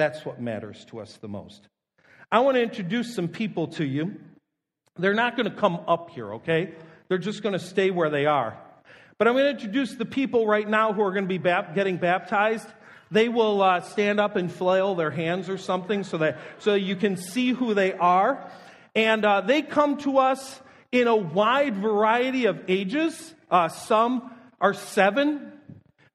That's 0.01 0.25
what 0.25 0.41
matters 0.41 0.87
to 0.87 1.01
us 1.01 1.19
the 1.19 1.29
most. 1.29 1.69
I 2.33 2.41
want 2.41 2.55
to 2.55 2.63
introduce 2.63 3.15
some 3.15 3.29
people 3.29 3.67
to 3.73 3.85
you. 3.85 4.19
They're 4.97 5.13
not 5.13 5.37
going 5.37 5.45
to 5.45 5.55
come 5.55 5.79
up 5.87 6.09
here, 6.09 6.37
okay? 6.37 6.73
They're 7.09 7.19
just 7.19 7.43
going 7.43 7.53
to 7.53 7.59
stay 7.59 7.91
where 7.91 8.09
they 8.09 8.25
are. 8.25 8.59
But 9.19 9.29
I'm 9.29 9.35
going 9.35 9.45
to 9.45 9.51
introduce 9.51 9.97
the 9.97 10.07
people 10.07 10.47
right 10.47 10.67
now 10.67 10.95
who 10.95 11.03
are 11.03 11.13
going 11.13 11.25
to 11.25 11.29
be 11.29 11.37
bap- 11.37 11.75
getting 11.75 11.99
baptized. 11.99 12.67
They 13.11 13.29
will 13.29 13.61
uh, 13.61 13.83
stand 13.83 14.21
up 14.21 14.37
and 14.37 14.51
flail 14.51 14.95
their 14.95 15.11
hands 15.11 15.51
or 15.51 15.59
something 15.59 16.03
so 16.03 16.17
that 16.17 16.39
so 16.61 16.73
you 16.73 16.97
can 16.97 17.19
see 17.19 17.53
who 17.53 17.75
they 17.75 17.93
are. 17.93 18.51
And 18.95 19.23
uh, 19.27 19.43
they 19.43 19.61
come 19.61 19.99
to 19.99 20.17
us 20.17 20.63
in 20.93 21.09
a 21.09 21.17
wide 21.17 21.77
variety 21.77 22.47
of 22.47 22.59
ages. 22.69 23.35
Uh, 23.51 23.69
some 23.69 24.35
are 24.63 24.73
seven. 24.73 25.53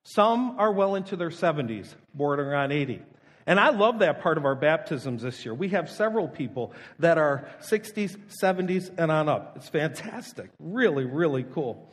Some 0.01 0.55
are 0.57 0.73
well 0.73 0.95
into 0.95 1.15
their 1.15 1.29
70s, 1.29 1.93
bordering 2.15 2.55
on 2.55 2.71
80. 2.71 3.03
And 3.47 3.59
I 3.59 3.69
love 3.69 3.99
that 3.99 4.21
part 4.21 4.37
of 4.37 4.45
our 4.45 4.55
baptisms 4.55 5.21
this 5.21 5.45
year. 5.45 5.53
We 5.53 5.69
have 5.69 5.89
several 5.89 6.27
people 6.27 6.73
that 6.99 7.17
are 7.17 7.47
60s, 7.61 8.17
70s, 8.41 8.91
and 8.97 9.11
on 9.11 9.29
up. 9.29 9.53
It's 9.57 9.69
fantastic. 9.69 10.49
Really, 10.59 11.05
really 11.05 11.43
cool. 11.43 11.89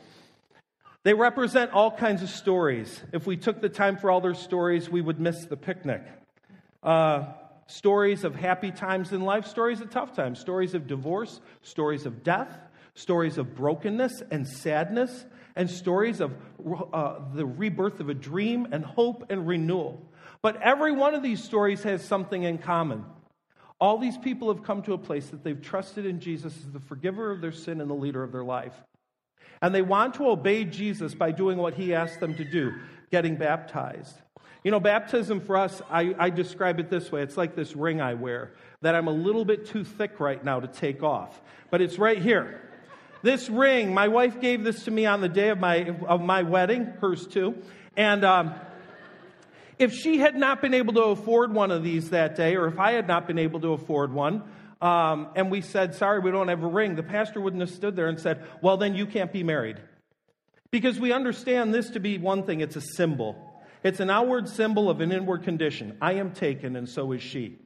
They 1.03 1.13
represent 1.13 1.71
all 1.71 1.91
kinds 1.91 2.23
of 2.23 2.29
stories. 2.29 3.01
If 3.11 3.27
we 3.27 3.37
took 3.37 3.61
the 3.61 3.69
time 3.69 3.97
for 3.97 4.09
all 4.09 4.21
their 4.21 4.33
stories, 4.33 4.89
we 4.89 5.01
would 5.01 5.19
miss 5.19 5.45
the 5.45 5.57
picnic. 5.57 6.01
Uh, 6.81 7.25
stories 7.67 8.23
of 8.23 8.35
happy 8.35 8.71
times 8.71 9.11
in 9.11 9.21
life, 9.21 9.45
stories 9.45 9.81
of 9.81 9.89
tough 9.89 10.15
times, 10.15 10.39
stories 10.39 10.73
of 10.73 10.87
divorce, 10.87 11.41
stories 11.61 12.05
of 12.05 12.23
death, 12.23 12.57
stories 12.95 13.37
of 13.37 13.55
brokenness 13.55 14.23
and 14.31 14.47
sadness, 14.47 15.25
and 15.55 15.69
stories 15.69 16.19
of 16.19 16.33
uh, 16.93 17.19
the 17.33 17.45
rebirth 17.45 17.99
of 17.99 18.09
a 18.09 18.13
dream 18.13 18.67
and 18.71 18.83
hope 18.83 19.25
and 19.29 19.47
renewal. 19.47 20.01
But 20.43 20.61
every 20.61 20.91
one 20.91 21.15
of 21.15 21.23
these 21.23 21.41
stories 21.41 21.81
has 21.83 22.03
something 22.03 22.43
in 22.43 22.57
common. 22.59 23.05
All 23.79 23.97
these 23.97 24.17
people 24.17 24.53
have 24.53 24.63
come 24.63 24.83
to 24.83 24.93
a 24.93 24.97
place 24.97 25.27
that 25.27 25.43
they've 25.43 25.61
trusted 25.61 26.05
in 26.05 26.19
Jesus 26.19 26.55
as 26.57 26.71
the 26.71 26.79
forgiver 26.81 27.31
of 27.31 27.41
their 27.41 27.53
sin 27.53 27.81
and 27.81 27.89
the 27.89 27.95
leader 27.95 28.21
of 28.21 28.31
their 28.31 28.43
life. 28.43 28.73
And 29.61 29.73
they 29.73 29.81
want 29.81 30.15
to 30.15 30.27
obey 30.27 30.65
Jesus 30.65 31.15
by 31.15 31.31
doing 31.31 31.57
what 31.57 31.73
he 31.73 31.95
asked 31.95 32.19
them 32.19 32.35
to 32.35 32.43
do, 32.43 32.73
getting 33.09 33.37
baptized. 33.37 34.15
You 34.65 34.71
know, 34.71 34.81
baptism 34.81 35.39
for 35.39 35.55
us, 35.55 35.81
I, 35.89 36.13
I 36.19 36.29
describe 36.29 36.79
it 36.79 36.89
this 36.89 37.11
way 37.11 37.21
it's 37.21 37.37
like 37.37 37.55
this 37.55 37.75
ring 37.75 38.01
I 38.01 38.13
wear 38.13 38.51
that 38.81 38.95
I'm 38.95 39.07
a 39.07 39.11
little 39.11 39.45
bit 39.45 39.65
too 39.65 39.85
thick 39.85 40.19
right 40.19 40.43
now 40.43 40.59
to 40.59 40.67
take 40.67 41.03
off, 41.03 41.41
but 41.69 41.81
it's 41.81 41.97
right 41.97 42.21
here. 42.21 42.61
This 43.21 43.49
ring, 43.49 43.93
my 43.93 44.09
wife 44.09 44.41
gave 44.41 44.65
this 44.65 44.83
to 44.83 44.91
me 44.91 45.05
on 45.05 45.21
the 45.21 45.29
day 45.29 45.49
of 45.49 45.59
my, 45.59 45.95
of 46.05 46.21
my 46.21 46.43
wedding, 46.43 46.85
hers 46.99 47.25
too. 47.25 47.55
And 47.95 48.25
um, 48.25 48.53
if 49.83 49.93
she 49.93 50.17
had 50.17 50.35
not 50.35 50.61
been 50.61 50.73
able 50.73 50.93
to 50.93 51.03
afford 51.03 51.53
one 51.53 51.71
of 51.71 51.83
these 51.83 52.09
that 52.09 52.35
day, 52.35 52.55
or 52.55 52.67
if 52.67 52.79
I 52.79 52.93
had 52.93 53.07
not 53.07 53.27
been 53.27 53.37
able 53.37 53.59
to 53.61 53.73
afford 53.73 54.13
one, 54.13 54.43
um, 54.81 55.29
and 55.35 55.51
we 55.51 55.61
said, 55.61 55.95
sorry, 55.95 56.19
we 56.19 56.31
don't 56.31 56.47
have 56.47 56.63
a 56.63 56.67
ring, 56.67 56.95
the 56.95 57.03
pastor 57.03 57.39
wouldn't 57.39 57.61
have 57.61 57.69
stood 57.69 57.95
there 57.95 58.07
and 58.07 58.19
said, 58.19 58.45
well, 58.61 58.77
then 58.77 58.95
you 58.95 59.05
can't 59.05 59.31
be 59.31 59.43
married. 59.43 59.77
Because 60.71 60.99
we 60.99 61.13
understand 61.13 61.73
this 61.73 61.91
to 61.91 61.99
be 61.99 62.17
one 62.17 62.43
thing, 62.43 62.61
it's 62.61 62.75
a 62.75 62.81
symbol. 62.81 63.35
It's 63.83 63.99
an 63.99 64.09
outward 64.09 64.49
symbol 64.49 64.89
of 64.89 65.01
an 65.01 65.11
inward 65.11 65.43
condition. 65.43 65.97
I 66.01 66.13
am 66.13 66.31
taken, 66.31 66.75
and 66.75 66.89
so 66.89 67.11
is 67.11 67.21
she. 67.21 67.59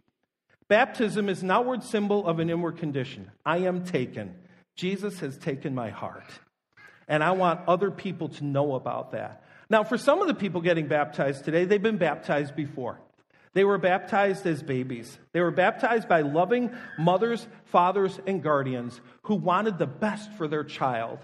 Baptism 0.68 1.30
is 1.30 1.44
an 1.44 1.52
outward 1.52 1.84
symbol 1.84 2.28
of 2.28 2.40
an 2.40 2.50
inward 2.50 2.78
condition. 2.78 3.32
I 3.46 3.60
am 3.60 3.86
taken. 3.86 4.36
Jesus 4.76 5.20
has 5.22 5.38
taken 5.38 5.74
my 5.74 5.90
heart. 5.90 6.30
And 7.08 7.24
I 7.24 7.32
want 7.32 7.62
other 7.68 7.90
people 7.90 8.30
to 8.30 8.44
know 8.44 8.76
about 8.76 9.12
that. 9.14 9.44
Now, 9.70 9.84
for 9.84 9.98
some 9.98 10.22
of 10.22 10.28
the 10.28 10.34
people 10.34 10.62
getting 10.62 10.88
baptized 10.88 11.46
today, 11.46 11.66
they've 11.66 11.82
been 11.82 11.98
baptized 11.98 12.56
before. 12.56 13.00
They 13.54 13.64
were 13.64 13.78
baptized 13.78 14.46
as 14.46 14.62
babies. 14.62 15.18
They 15.34 15.42
were 15.42 15.52
baptized 15.52 16.08
by 16.08 16.22
loving 16.22 16.72
mothers, 16.98 17.48
fathers, 17.66 18.20
and 18.28 18.44
guardians 18.44 19.02
who 19.24 19.36
wanted 19.36 19.78
the 19.78 19.88
best 19.88 20.32
for 20.34 20.48
their 20.48 20.64
child. 20.64 21.20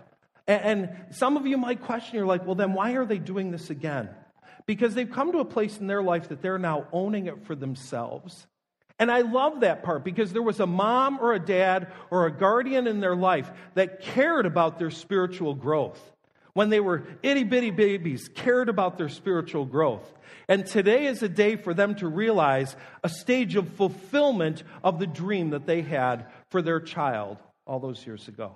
And 0.48 0.90
some 1.12 1.38
of 1.38 1.46
you 1.46 1.58
might 1.58 1.82
question, 1.82 2.16
you're 2.16 2.26
like, 2.26 2.46
well, 2.46 2.56
then 2.56 2.74
why 2.74 2.94
are 2.94 3.06
they 3.06 3.20
doing 3.20 3.52
this 3.52 3.70
again? 3.70 4.10
Because 4.66 4.94
they've 4.94 5.10
come 5.10 5.32
to 5.32 5.40
a 5.40 5.46
place 5.46 5.78
in 5.78 5.88
their 5.88 6.02
life 6.02 6.30
that 6.30 6.42
they're 6.42 6.58
now 6.58 6.88
owning 6.92 7.28
it 7.28 7.46
for 7.46 7.56
themselves. 7.56 8.48
And 9.00 9.12
I 9.12 9.22
love 9.22 9.62
that 9.62 9.84
part 9.84 10.04
because 10.04 10.34
there 10.34 10.42
was 10.42 10.60
a 10.60 10.68
mom 10.68 11.20
or 11.22 11.34
a 11.34 11.40
dad 11.40 11.92
or 12.12 12.26
a 12.26 12.32
guardian 12.32 12.88
in 12.88 13.00
their 13.00 13.16
life 13.16 13.52
that 13.76 14.02
cared 14.02 14.46
about 14.46 14.80
their 14.80 14.92
spiritual 14.92 15.54
growth. 15.54 16.13
When 16.54 16.70
they 16.70 16.80
were 16.80 17.04
itty 17.24 17.44
bitty 17.44 17.72
babies, 17.72 18.30
cared 18.34 18.70
about 18.70 18.98
their 18.98 19.10
spiritual 19.10 19.66
growth. 19.66 20.08
And 20.48 20.66
today 20.66 21.06
is 21.06 21.24
a 21.24 21.30
day 21.30 21.56
for 21.56 21.74
them 21.74 21.96
to 21.96 22.08
realize 22.08 22.76
a 23.04 23.10
stage 23.10 23.56
of 23.56 23.70
fulfillment 23.70 24.64
of 24.84 25.00
the 25.00 25.08
dream 25.08 25.52
that 25.52 25.66
they 25.66 25.82
had 25.82 26.28
for 26.52 26.62
their 26.62 26.80
child 26.80 27.38
all 27.66 27.80
those 27.80 28.06
years 28.06 28.28
ago. 28.28 28.56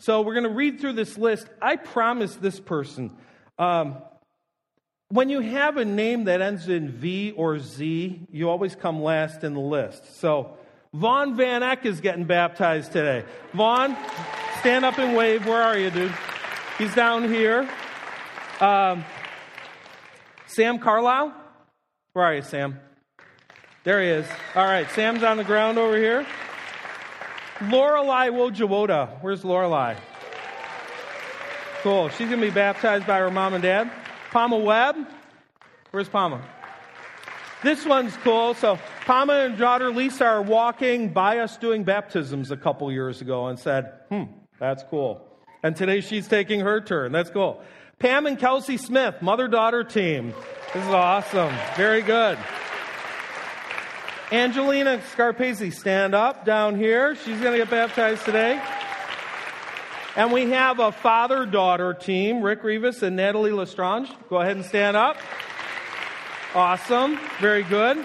So 0.00 0.22
we're 0.22 0.34
going 0.34 0.44
to 0.44 0.50
read 0.50 0.80
through 0.80 0.94
this 0.94 1.16
list. 1.16 1.46
I 1.62 1.76
promise 1.76 2.34
this 2.36 2.58
person 2.58 3.16
um, 3.58 3.96
when 5.10 5.28
you 5.28 5.40
have 5.40 5.76
a 5.76 5.84
name 5.84 6.24
that 6.24 6.40
ends 6.40 6.68
in 6.68 6.88
V 6.88 7.32
or 7.32 7.58
Z, 7.58 8.26
you 8.30 8.48
always 8.48 8.74
come 8.74 9.02
last 9.02 9.44
in 9.44 9.54
the 9.54 9.60
list. 9.60 10.18
So, 10.20 10.56
Vaughn 10.94 11.36
Van 11.36 11.62
Eck 11.62 11.84
is 11.84 12.00
getting 12.00 12.24
baptized 12.24 12.92
today. 12.92 13.24
Vaughn, 13.52 13.96
stand 14.60 14.84
up 14.84 14.98
and 14.98 15.16
wave. 15.16 15.46
Where 15.46 15.62
are 15.62 15.76
you, 15.76 15.90
dude? 15.90 16.14
He's 16.80 16.94
down 16.94 17.28
here. 17.28 17.68
Um, 18.58 19.04
Sam 20.46 20.78
Carlisle? 20.78 21.34
Where 22.14 22.24
are 22.24 22.34
you, 22.34 22.40
Sam? 22.40 22.80
There 23.84 24.00
he 24.00 24.08
is. 24.08 24.26
All 24.54 24.64
right, 24.64 24.90
Sam's 24.92 25.22
on 25.22 25.36
the 25.36 25.44
ground 25.44 25.76
over 25.76 25.98
here. 25.98 26.26
Lorelei 27.60 28.28
Wojawoda. 28.28 29.18
Where's 29.20 29.44
Lorelei? 29.44 29.94
Cool. 31.82 32.08
She's 32.08 32.30
going 32.30 32.40
to 32.40 32.46
be 32.46 32.50
baptized 32.50 33.06
by 33.06 33.18
her 33.18 33.30
mom 33.30 33.52
and 33.52 33.62
dad. 33.62 33.92
Palma 34.30 34.56
Webb. 34.56 34.96
Where's 35.90 36.08
Palma? 36.08 36.40
This 37.62 37.84
one's 37.84 38.16
cool. 38.24 38.54
So, 38.54 38.78
Palma 39.04 39.34
and 39.34 39.58
daughter 39.58 39.90
Lisa 39.90 40.24
are 40.24 40.40
walking 40.40 41.10
by 41.10 41.40
us 41.40 41.58
doing 41.58 41.84
baptisms 41.84 42.50
a 42.50 42.56
couple 42.56 42.90
years 42.90 43.20
ago 43.20 43.48
and 43.48 43.58
said, 43.58 43.92
hmm, 44.08 44.24
that's 44.58 44.82
cool. 44.84 45.29
And 45.62 45.76
today 45.76 46.00
she's 46.00 46.26
taking 46.26 46.60
her 46.60 46.80
turn. 46.80 47.12
That's 47.12 47.30
cool. 47.30 47.62
Pam 47.98 48.26
and 48.26 48.38
Kelsey 48.38 48.78
Smith, 48.78 49.20
mother 49.20 49.46
daughter 49.46 49.84
team. 49.84 50.32
This 50.72 50.84
is 50.84 50.90
awesome. 50.90 51.54
Very 51.76 52.00
good. 52.00 52.38
Angelina 54.32 55.00
Scarpese, 55.14 55.72
stand 55.72 56.14
up 56.14 56.44
down 56.44 56.76
here. 56.76 57.16
She's 57.16 57.40
going 57.40 57.52
to 57.52 57.58
get 57.58 57.68
baptized 57.68 58.24
today. 58.24 58.62
And 60.16 60.32
we 60.32 60.50
have 60.50 60.78
a 60.78 60.92
father 60.92 61.44
daughter 61.44 61.94
team, 61.94 62.40
Rick 62.42 62.62
Rivas 62.62 63.02
and 63.02 63.16
Natalie 63.16 63.52
Lestrange. 63.52 64.08
Go 64.28 64.36
ahead 64.36 64.56
and 64.56 64.64
stand 64.64 64.96
up. 64.96 65.16
Awesome. 66.54 67.18
Very 67.40 67.64
good. 67.64 68.04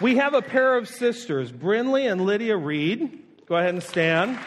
We 0.00 0.16
have 0.16 0.34
a 0.34 0.42
pair 0.42 0.76
of 0.76 0.88
sisters, 0.88 1.52
Brinley 1.52 2.10
and 2.10 2.22
Lydia 2.22 2.56
Reed. 2.56 3.22
Go 3.46 3.56
ahead 3.56 3.74
and 3.74 3.82
stand. 3.82 4.38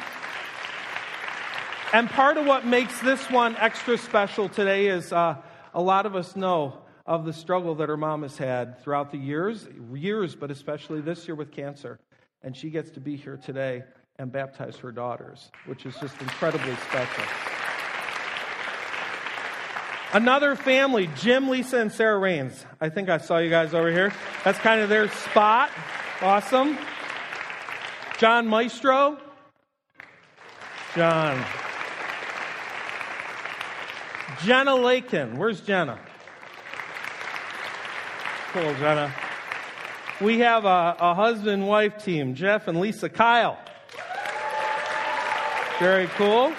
And 1.93 2.09
part 2.09 2.37
of 2.37 2.45
what 2.45 2.65
makes 2.65 2.99
this 2.99 3.29
one 3.29 3.55
extra 3.57 3.97
special 3.97 4.49
today 4.49 4.87
is 4.87 5.13
uh, 5.13 5.37
a 5.73 5.81
lot 5.81 6.05
of 6.05 6.17
us 6.17 6.35
know 6.35 6.79
of 7.05 7.23
the 7.23 7.31
struggle 7.31 7.75
that 7.75 7.87
her 7.87 7.95
mom 7.95 8.23
has 8.23 8.37
had 8.37 8.83
throughout 8.83 9.11
the 9.11 9.17
years, 9.17 9.65
years, 9.93 10.35
but 10.35 10.51
especially 10.51 10.99
this 10.99 11.27
year 11.27 11.35
with 11.35 11.51
cancer. 11.51 11.97
And 12.43 12.55
she 12.55 12.69
gets 12.69 12.91
to 12.91 12.99
be 12.99 13.15
here 13.15 13.37
today 13.37 13.83
and 14.19 14.29
baptize 14.29 14.75
her 14.77 14.91
daughters, 14.91 15.49
which 15.65 15.85
is 15.85 15.95
just 15.95 16.19
incredibly 16.21 16.75
special. 16.75 17.23
Another 20.11 20.57
family, 20.57 21.09
Jim, 21.15 21.47
Lisa, 21.47 21.77
and 21.77 21.91
Sarah 21.91 22.17
Rains. 22.17 22.65
I 22.81 22.89
think 22.89 23.07
I 23.07 23.17
saw 23.17 23.37
you 23.37 23.49
guys 23.49 23.73
over 23.73 23.91
here. 23.91 24.13
That's 24.43 24.59
kind 24.59 24.81
of 24.81 24.89
their 24.89 25.07
spot. 25.09 25.69
Awesome. 26.21 26.77
John 28.17 28.47
Maestro. 28.47 29.17
John. 30.95 31.45
Jenna 34.43 34.75
Lakin. 34.75 35.37
Where's 35.37 35.61
Jenna? 35.61 35.99
Cool, 38.51 38.73
Jenna. 38.75 39.13
We 40.21 40.39
have 40.39 40.65
a, 40.65 40.95
a 40.99 41.13
husband 41.13 41.67
wife 41.67 42.03
team, 42.03 42.35
Jeff 42.35 42.67
and 42.67 42.79
Lisa 42.79 43.09
Kyle. 43.09 43.57
Very 45.79 46.07
cool. 46.07 46.53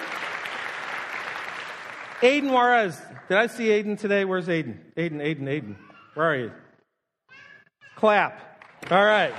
Aiden 2.21 2.51
Juarez. 2.51 3.01
Did 3.27 3.37
I 3.37 3.47
see 3.47 3.67
Aiden 3.67 3.97
today? 3.99 4.25
Where's 4.25 4.47
Aiden? 4.47 4.77
Aiden, 4.95 5.17
Aiden, 5.17 5.43
Aiden. 5.43 5.75
Where 6.13 6.31
are 6.31 6.35
you? 6.35 6.51
Clap. 7.95 8.63
All 8.89 9.03
right. 9.05 9.33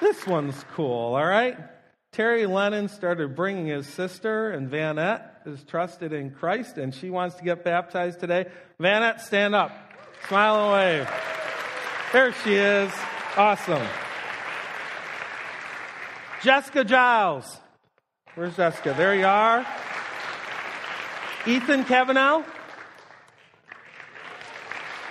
This 0.00 0.26
one's 0.26 0.64
cool, 0.74 1.14
all 1.14 1.26
right? 1.26 1.58
Terry 2.14 2.46
Lennon 2.46 2.86
started 2.88 3.34
bringing 3.34 3.66
his 3.66 3.88
sister, 3.88 4.52
and 4.52 4.70
Vanette 4.70 5.46
is 5.46 5.64
trusted 5.64 6.12
in 6.12 6.30
Christ, 6.30 6.78
and 6.78 6.94
she 6.94 7.10
wants 7.10 7.34
to 7.36 7.42
get 7.42 7.64
baptized 7.64 8.20
today. 8.20 8.46
Vanette, 8.78 9.18
stand 9.18 9.56
up. 9.56 9.72
Smile 10.28 10.62
and 10.62 10.72
wave. 10.72 11.10
There 12.12 12.32
she 12.44 12.54
is. 12.54 12.92
Awesome. 13.36 13.84
Jessica 16.40 16.84
Giles. 16.84 17.60
Where's 18.36 18.54
Jessica? 18.56 18.94
There 18.96 19.16
you 19.16 19.26
are. 19.26 19.66
Ethan 21.48 21.84
Kavanaugh. 21.84 22.44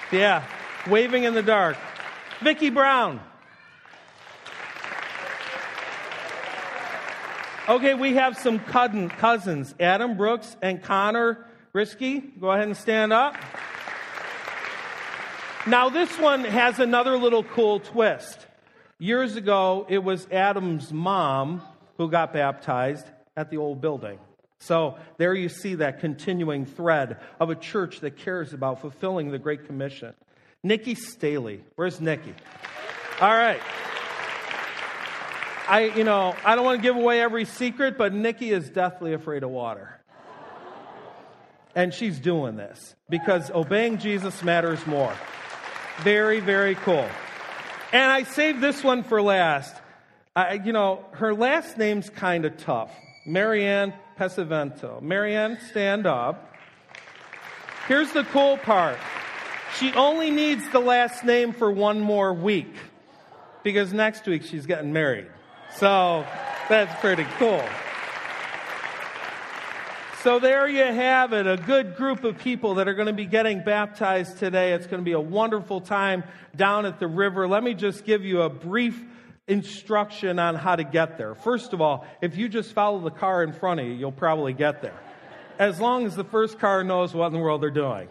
Yeah, 0.09 0.45
waving 0.87 1.25
in 1.25 1.33
the 1.33 1.43
dark. 1.43 1.75
Vicki 2.41 2.69
Brown. 2.69 3.19
Okay, 7.69 7.93
we 7.93 8.15
have 8.15 8.37
some 8.37 8.59
cousins, 8.59 9.73
Adam 9.79 10.17
Brooks 10.17 10.57
and 10.61 10.83
Connor 10.83 11.45
Risky. 11.71 12.19
Go 12.19 12.51
ahead 12.51 12.67
and 12.67 12.75
stand 12.75 13.13
up. 13.13 13.37
Now, 15.65 15.87
this 15.87 16.19
one 16.19 16.43
has 16.43 16.79
another 16.79 17.17
little 17.17 17.41
cool 17.41 17.79
twist. 17.79 18.47
Years 18.99 19.37
ago, 19.37 19.85
it 19.87 19.99
was 19.99 20.27
Adam's 20.29 20.91
mom 20.91 21.61
who 21.95 22.09
got 22.11 22.33
baptized 22.33 23.05
at 23.37 23.49
the 23.49 23.55
old 23.55 23.79
building. 23.79 24.19
So 24.59 24.97
there 25.17 25.33
you 25.33 25.47
see 25.47 25.75
that 25.75 26.01
continuing 26.01 26.65
thread 26.65 27.17
of 27.39 27.49
a 27.49 27.55
church 27.55 28.01
that 28.01 28.17
cares 28.17 28.51
about 28.51 28.81
fulfilling 28.81 29.31
the 29.31 29.39
Great 29.39 29.67
Commission. 29.67 30.13
Nikki 30.63 30.95
Staley. 30.95 31.63
Where's 31.75 32.01
Nikki? 32.01 32.33
All 33.21 33.33
right. 33.33 33.61
I, 35.67 35.93
you 35.95 36.03
know, 36.03 36.35
I 36.43 36.55
don't 36.55 36.65
want 36.65 36.79
to 36.79 36.83
give 36.83 36.95
away 36.95 37.21
every 37.21 37.45
secret, 37.45 37.97
but 37.97 38.13
Nikki 38.13 38.51
is 38.51 38.69
deathly 38.69 39.13
afraid 39.13 39.43
of 39.43 39.49
water. 39.49 39.99
And 41.75 41.93
she's 41.93 42.19
doing 42.19 42.55
this 42.55 42.95
because 43.09 43.49
obeying 43.49 43.97
Jesus 43.97 44.43
matters 44.43 44.85
more. 44.85 45.13
Very, 46.01 46.39
very 46.39 46.75
cool. 46.75 47.07
And 47.91 48.11
I 48.11 48.23
saved 48.23 48.61
this 48.61 48.83
one 48.83 49.03
for 49.03 49.21
last. 49.21 49.75
I, 50.35 50.53
you 50.53 50.73
know, 50.73 51.05
her 51.13 51.33
last 51.33 51.77
name's 51.77 52.09
kind 52.09 52.45
of 52.45 52.57
tough. 52.57 52.91
Marianne 53.25 53.93
Pesavento. 54.19 55.01
Marianne, 55.01 55.57
stand 55.69 56.05
up. 56.05 56.53
Here's 57.87 58.11
the 58.11 58.23
cool 58.25 58.57
part. 58.57 58.97
She 59.79 59.91
only 59.93 60.29
needs 60.29 60.67
the 60.69 60.79
last 60.79 61.23
name 61.23 61.53
for 61.53 61.71
one 61.71 61.99
more 61.99 62.33
week 62.33 62.73
because 63.63 63.93
next 63.93 64.25
week 64.25 64.43
she's 64.43 64.65
getting 64.65 64.93
married. 64.93 65.27
So 65.77 66.25
that's 66.69 66.99
pretty 67.01 67.25
cool. 67.37 67.63
So 70.21 70.39
there 70.39 70.69
you 70.69 70.85
have 70.85 71.33
it, 71.33 71.47
a 71.47 71.57
good 71.57 71.97
group 71.97 72.23
of 72.23 72.37
people 72.37 72.75
that 72.75 72.87
are 72.87 72.93
going 72.93 73.07
to 73.07 73.13
be 73.13 73.25
getting 73.25 73.61
baptized 73.61 74.37
today. 74.37 74.71
It's 74.71 74.87
going 74.87 75.01
to 75.01 75.05
be 75.05 75.11
a 75.11 75.19
wonderful 75.19 75.81
time 75.81 76.23
down 76.55 76.85
at 76.85 76.97
the 76.99 77.07
river. 77.07 77.45
Let 77.45 77.61
me 77.61 77.73
just 77.73 78.05
give 78.05 78.23
you 78.23 78.43
a 78.43 78.49
brief 78.49 79.03
instruction 79.47 80.39
on 80.39 80.55
how 80.55 80.77
to 80.77 80.85
get 80.85 81.17
there. 81.17 81.35
First 81.35 81.73
of 81.73 81.81
all, 81.81 82.05
if 82.21 82.37
you 82.37 82.47
just 82.47 82.71
follow 82.71 83.01
the 83.01 83.11
car 83.11 83.43
in 83.43 83.51
front 83.51 83.81
of 83.81 83.85
you, 83.85 83.93
you'll 83.93 84.13
probably 84.13 84.53
get 84.53 84.81
there. 84.81 84.97
As 85.59 85.81
long 85.81 86.05
as 86.05 86.15
the 86.15 86.23
first 86.23 86.57
car 86.57 86.85
knows 86.85 87.13
what 87.13 87.27
in 87.27 87.33
the 87.33 87.39
world 87.39 87.61
they're 87.61 87.69
doing. 87.69 88.07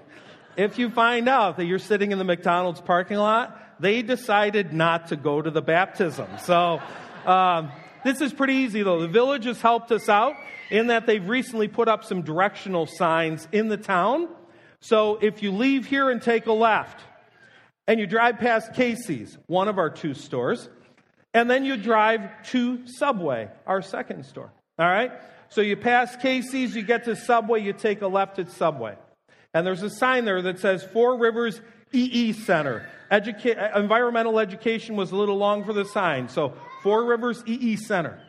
If 0.56 0.78
you 0.78 0.90
find 0.90 1.30
out 1.30 1.56
that 1.56 1.64
you're 1.64 1.78
sitting 1.78 2.12
in 2.12 2.18
the 2.18 2.24
McDonald's 2.24 2.82
parking 2.82 3.16
lot, 3.16 3.80
they 3.80 4.02
decided 4.02 4.74
not 4.74 5.08
to 5.08 5.16
go 5.16 5.40
to 5.40 5.50
the 5.50 5.62
baptism. 5.62 6.28
So, 6.42 6.82
um, 7.26 7.72
this 8.04 8.20
is 8.20 8.32
pretty 8.32 8.54
easy 8.54 8.82
though. 8.82 9.00
The 9.00 9.08
village 9.08 9.44
has 9.44 9.60
helped 9.60 9.92
us 9.92 10.08
out 10.08 10.34
in 10.70 10.88
that 10.88 11.06
they've 11.06 11.26
recently 11.26 11.68
put 11.68 11.88
up 11.88 12.04
some 12.04 12.22
directional 12.22 12.86
signs 12.86 13.46
in 13.52 13.68
the 13.68 13.76
town. 13.76 14.28
So 14.80 15.18
if 15.20 15.42
you 15.42 15.52
leave 15.52 15.86
here 15.86 16.10
and 16.10 16.20
take 16.20 16.46
a 16.46 16.52
left, 16.52 17.00
and 17.86 17.98
you 17.98 18.06
drive 18.06 18.38
past 18.38 18.74
Casey's, 18.74 19.36
one 19.46 19.68
of 19.68 19.78
our 19.78 19.90
two 19.90 20.14
stores, 20.14 20.68
and 21.34 21.50
then 21.50 21.64
you 21.64 21.76
drive 21.76 22.30
to 22.50 22.86
Subway, 22.86 23.48
our 23.66 23.82
second 23.82 24.24
store. 24.24 24.52
All 24.78 24.88
right? 24.88 25.12
So 25.48 25.60
you 25.60 25.76
pass 25.76 26.16
Casey's, 26.16 26.74
you 26.74 26.82
get 26.82 27.04
to 27.04 27.16
Subway, 27.16 27.60
you 27.60 27.72
take 27.72 28.02
a 28.02 28.08
left 28.08 28.38
at 28.38 28.50
Subway. 28.50 28.96
And 29.54 29.66
there's 29.66 29.82
a 29.82 29.90
sign 29.90 30.24
there 30.24 30.42
that 30.42 30.58
says 30.60 30.82
Four 30.82 31.18
Rivers 31.18 31.60
EE 31.92 32.32
Center. 32.32 32.88
Educa- 33.10 33.76
environmental 33.76 34.38
education 34.38 34.96
was 34.96 35.12
a 35.12 35.16
little 35.16 35.36
long 35.36 35.64
for 35.64 35.74
the 35.74 35.84
sign. 35.84 36.28
So 36.28 36.54
Four 36.83 37.05
Rivers 37.05 37.43
EE 37.47 37.76
Center. 37.76 38.20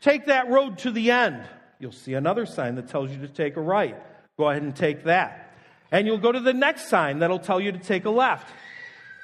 Take 0.00 0.26
that 0.26 0.48
road 0.48 0.78
to 0.78 0.90
the 0.90 1.10
end. 1.10 1.42
You'll 1.78 1.92
see 1.92 2.14
another 2.14 2.46
sign 2.46 2.76
that 2.76 2.88
tells 2.88 3.10
you 3.10 3.18
to 3.18 3.28
take 3.28 3.56
a 3.56 3.60
right. 3.60 3.96
Go 4.38 4.48
ahead 4.48 4.62
and 4.62 4.74
take 4.74 5.04
that. 5.04 5.54
And 5.92 6.06
you'll 6.06 6.18
go 6.18 6.32
to 6.32 6.40
the 6.40 6.54
next 6.54 6.88
sign 6.88 7.18
that'll 7.18 7.38
tell 7.38 7.60
you 7.60 7.72
to 7.72 7.78
take 7.78 8.04
a 8.04 8.10
left. 8.10 8.48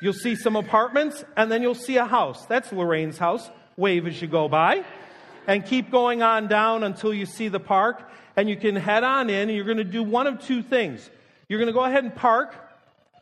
You'll 0.02 0.12
see 0.12 0.36
some 0.36 0.56
apartments, 0.56 1.24
and 1.36 1.50
then 1.50 1.62
you'll 1.62 1.74
see 1.74 1.96
a 1.96 2.04
house. 2.04 2.44
That's 2.46 2.70
Lorraine's 2.72 3.16
house. 3.16 3.48
Wave 3.76 4.06
as 4.06 4.20
you 4.20 4.28
go 4.28 4.48
by. 4.48 4.84
And 5.46 5.64
keep 5.64 5.90
going 5.90 6.22
on 6.22 6.48
down 6.48 6.82
until 6.82 7.14
you 7.14 7.24
see 7.24 7.48
the 7.48 7.60
park. 7.60 8.02
And 8.36 8.48
you 8.48 8.56
can 8.56 8.76
head 8.76 9.04
on 9.04 9.30
in, 9.30 9.48
and 9.48 9.56
you're 9.56 9.64
going 9.64 9.78
to 9.78 9.84
do 9.84 10.02
one 10.02 10.26
of 10.26 10.42
two 10.44 10.62
things. 10.62 11.08
You're 11.48 11.58
going 11.58 11.68
to 11.68 11.72
go 11.72 11.84
ahead 11.84 12.04
and 12.04 12.14
park 12.14 12.54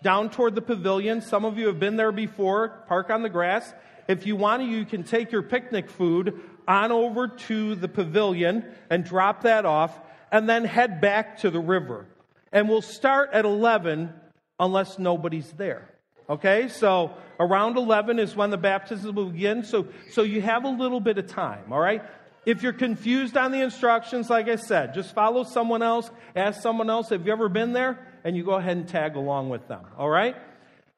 down 0.03 0.31
toward 0.31 0.55
the 0.55 0.63
pavilion. 0.63 1.21
Some 1.21 1.45
of 1.45 1.59
you 1.59 1.69
have 1.69 1.79
been 1.79 1.97
there 1.97 2.13
before. 2.13 2.69
Park 2.89 3.11
on 3.11 3.23
the 3.23 3.29
grass. 3.29 3.73
If 4.09 4.27
you 4.27 4.37
want 4.37 4.63
to, 4.63 4.69
you 4.69 4.85
can 4.85 5.03
take 5.03 5.33
your 5.33 5.43
picnic 5.43 5.89
food 5.89 6.41
on 6.67 6.93
over 6.93 7.29
to 7.29 7.75
the 7.75 7.89
pavilion 7.89 8.65
and 8.91 9.05
drop 9.05 9.43
that 9.43 9.67
off, 9.67 9.99
and 10.33 10.49
then 10.49 10.65
head 10.65 11.01
back 11.01 11.39
to 11.39 11.51
the 11.51 11.61
river. 11.61 12.07
and 12.53 12.69
we'll 12.69 12.83
start 12.83 13.31
at 13.33 13.45
11 13.45 14.13
unless 14.61 14.99
nobody's 14.99 15.51
there. 15.53 15.91
Okay, 16.31 16.69
so 16.69 17.13
around 17.39 17.77
11 17.77 18.19
is 18.19 18.35
when 18.35 18.51
the 18.51 18.57
baptism 18.57 19.15
will 19.15 19.31
begin. 19.31 19.65
So, 19.65 19.89
so 20.13 20.23
you 20.23 20.41
have 20.41 20.65
a 20.65 20.69
little 20.69 21.01
bit 21.01 21.19
of 21.19 21.27
time, 21.27 21.73
all 21.73 21.81
right? 21.81 22.03
If 22.47 22.63
you're 22.63 22.73
confused 22.73 23.37
on 23.37 23.51
the 23.51 23.61
instructions, 23.61 24.31
like 24.31 24.49
I 24.49 24.57
said, 24.57 24.95
just 24.95 25.15
follow 25.15 25.45
someone 25.45 25.83
else, 25.83 26.11
ask 26.37 26.63
someone 26.63 26.89
else, 26.89 27.09
have 27.09 27.27
you 27.27 27.33
ever 27.33 27.49
been 27.49 27.73
there? 27.73 28.07
And 28.23 28.37
you 28.37 28.45
go 28.45 28.53
ahead 28.53 28.77
and 28.77 28.89
tag 28.89 29.17
along 29.17 29.49
with 29.49 29.67
them, 29.67 29.85
all 29.99 30.09
right? 30.09 30.37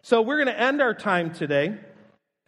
So 0.02 0.22
we're 0.22 0.36
going 0.36 0.54
to 0.54 0.60
end 0.60 0.82
our 0.82 0.94
time 0.94 1.32
today 1.32 1.78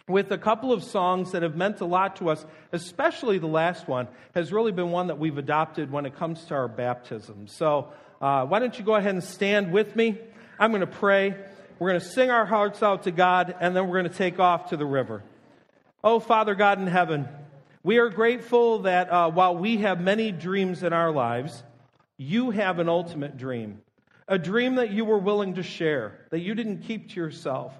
with 0.08 0.32
a 0.32 0.38
couple 0.38 0.72
of 0.72 0.82
songs 0.82 1.32
that 1.32 1.42
have 1.42 1.54
meant 1.54 1.80
a 1.80 1.84
lot 1.84 2.16
to 2.16 2.30
us, 2.30 2.44
especially 2.72 3.38
the 3.38 3.46
last 3.46 3.86
one 3.86 4.08
has 4.34 4.52
really 4.52 4.72
been 4.72 4.90
one 4.90 5.08
that 5.08 5.18
we've 5.18 5.38
adopted 5.38 5.92
when 5.92 6.06
it 6.06 6.16
comes 6.16 6.44
to 6.46 6.54
our 6.54 6.68
baptism. 6.68 7.46
So 7.46 7.88
uh, 8.20 8.46
why 8.46 8.58
don't 8.58 8.76
you 8.78 8.84
go 8.84 8.94
ahead 8.94 9.14
and 9.14 9.22
stand 9.22 9.72
with 9.72 9.94
me? 9.94 10.18
I'm 10.58 10.70
going 10.70 10.80
to 10.80 10.86
pray. 10.86 11.36
We're 11.78 11.90
going 11.90 12.00
to 12.00 12.06
sing 12.06 12.30
our 12.30 12.46
hearts 12.46 12.82
out 12.82 13.04
to 13.04 13.12
God, 13.12 13.54
and 13.60 13.76
then 13.76 13.86
we're 13.86 14.00
going 14.00 14.10
to 14.10 14.18
take 14.18 14.40
off 14.40 14.70
to 14.70 14.76
the 14.76 14.86
river. 14.86 15.22
Oh, 16.02 16.18
Father 16.18 16.54
God 16.54 16.80
in 16.80 16.86
heaven, 16.86 17.28
we 17.82 17.98
are 17.98 18.08
grateful 18.08 18.80
that 18.80 19.10
uh, 19.10 19.30
while 19.30 19.56
we 19.56 19.78
have 19.78 20.00
many 20.00 20.32
dreams 20.32 20.82
in 20.82 20.92
our 20.92 21.12
lives, 21.12 21.62
you 22.16 22.50
have 22.50 22.80
an 22.80 22.88
ultimate 22.88 23.36
dream, 23.36 23.80
a 24.26 24.38
dream 24.38 24.76
that 24.76 24.90
you 24.90 25.04
were 25.04 25.18
willing 25.18 25.54
to 25.54 25.62
share, 25.62 26.26
that 26.30 26.40
you 26.40 26.54
didn't 26.54 26.82
keep 26.82 27.10
to 27.10 27.14
yourself. 27.14 27.72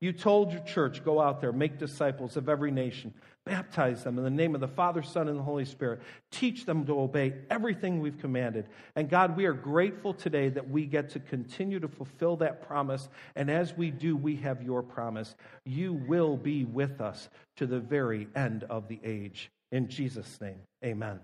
You 0.00 0.12
told 0.12 0.52
your 0.52 0.62
church, 0.62 1.04
go 1.04 1.20
out 1.20 1.40
there, 1.40 1.52
make 1.52 1.78
disciples 1.78 2.36
of 2.36 2.48
every 2.50 2.70
nation, 2.70 3.14
baptize 3.44 4.04
them 4.04 4.18
in 4.18 4.24
the 4.24 4.30
name 4.30 4.54
of 4.54 4.60
the 4.60 4.68
Father, 4.68 5.02
Son, 5.02 5.28
and 5.28 5.38
the 5.38 5.42
Holy 5.42 5.64
Spirit. 5.64 6.00
Teach 6.30 6.66
them 6.66 6.84
to 6.84 7.00
obey 7.00 7.34
everything 7.48 8.00
we've 8.00 8.18
commanded. 8.18 8.66
And 8.94 9.08
God, 9.08 9.36
we 9.36 9.46
are 9.46 9.54
grateful 9.54 10.12
today 10.12 10.50
that 10.50 10.68
we 10.68 10.84
get 10.84 11.08
to 11.10 11.20
continue 11.20 11.80
to 11.80 11.88
fulfill 11.88 12.36
that 12.36 12.66
promise. 12.66 13.08
And 13.36 13.50
as 13.50 13.74
we 13.74 13.90
do, 13.90 14.16
we 14.16 14.36
have 14.36 14.62
your 14.62 14.82
promise. 14.82 15.34
You 15.64 15.94
will 15.94 16.36
be 16.36 16.64
with 16.64 17.00
us 17.00 17.30
to 17.56 17.66
the 17.66 17.80
very 17.80 18.28
end 18.36 18.64
of 18.64 18.88
the 18.88 19.00
age. 19.02 19.50
In 19.72 19.88
Jesus' 19.88 20.38
name, 20.42 20.60
amen. 20.84 21.20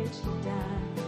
On 0.00 0.06
which 0.06 0.99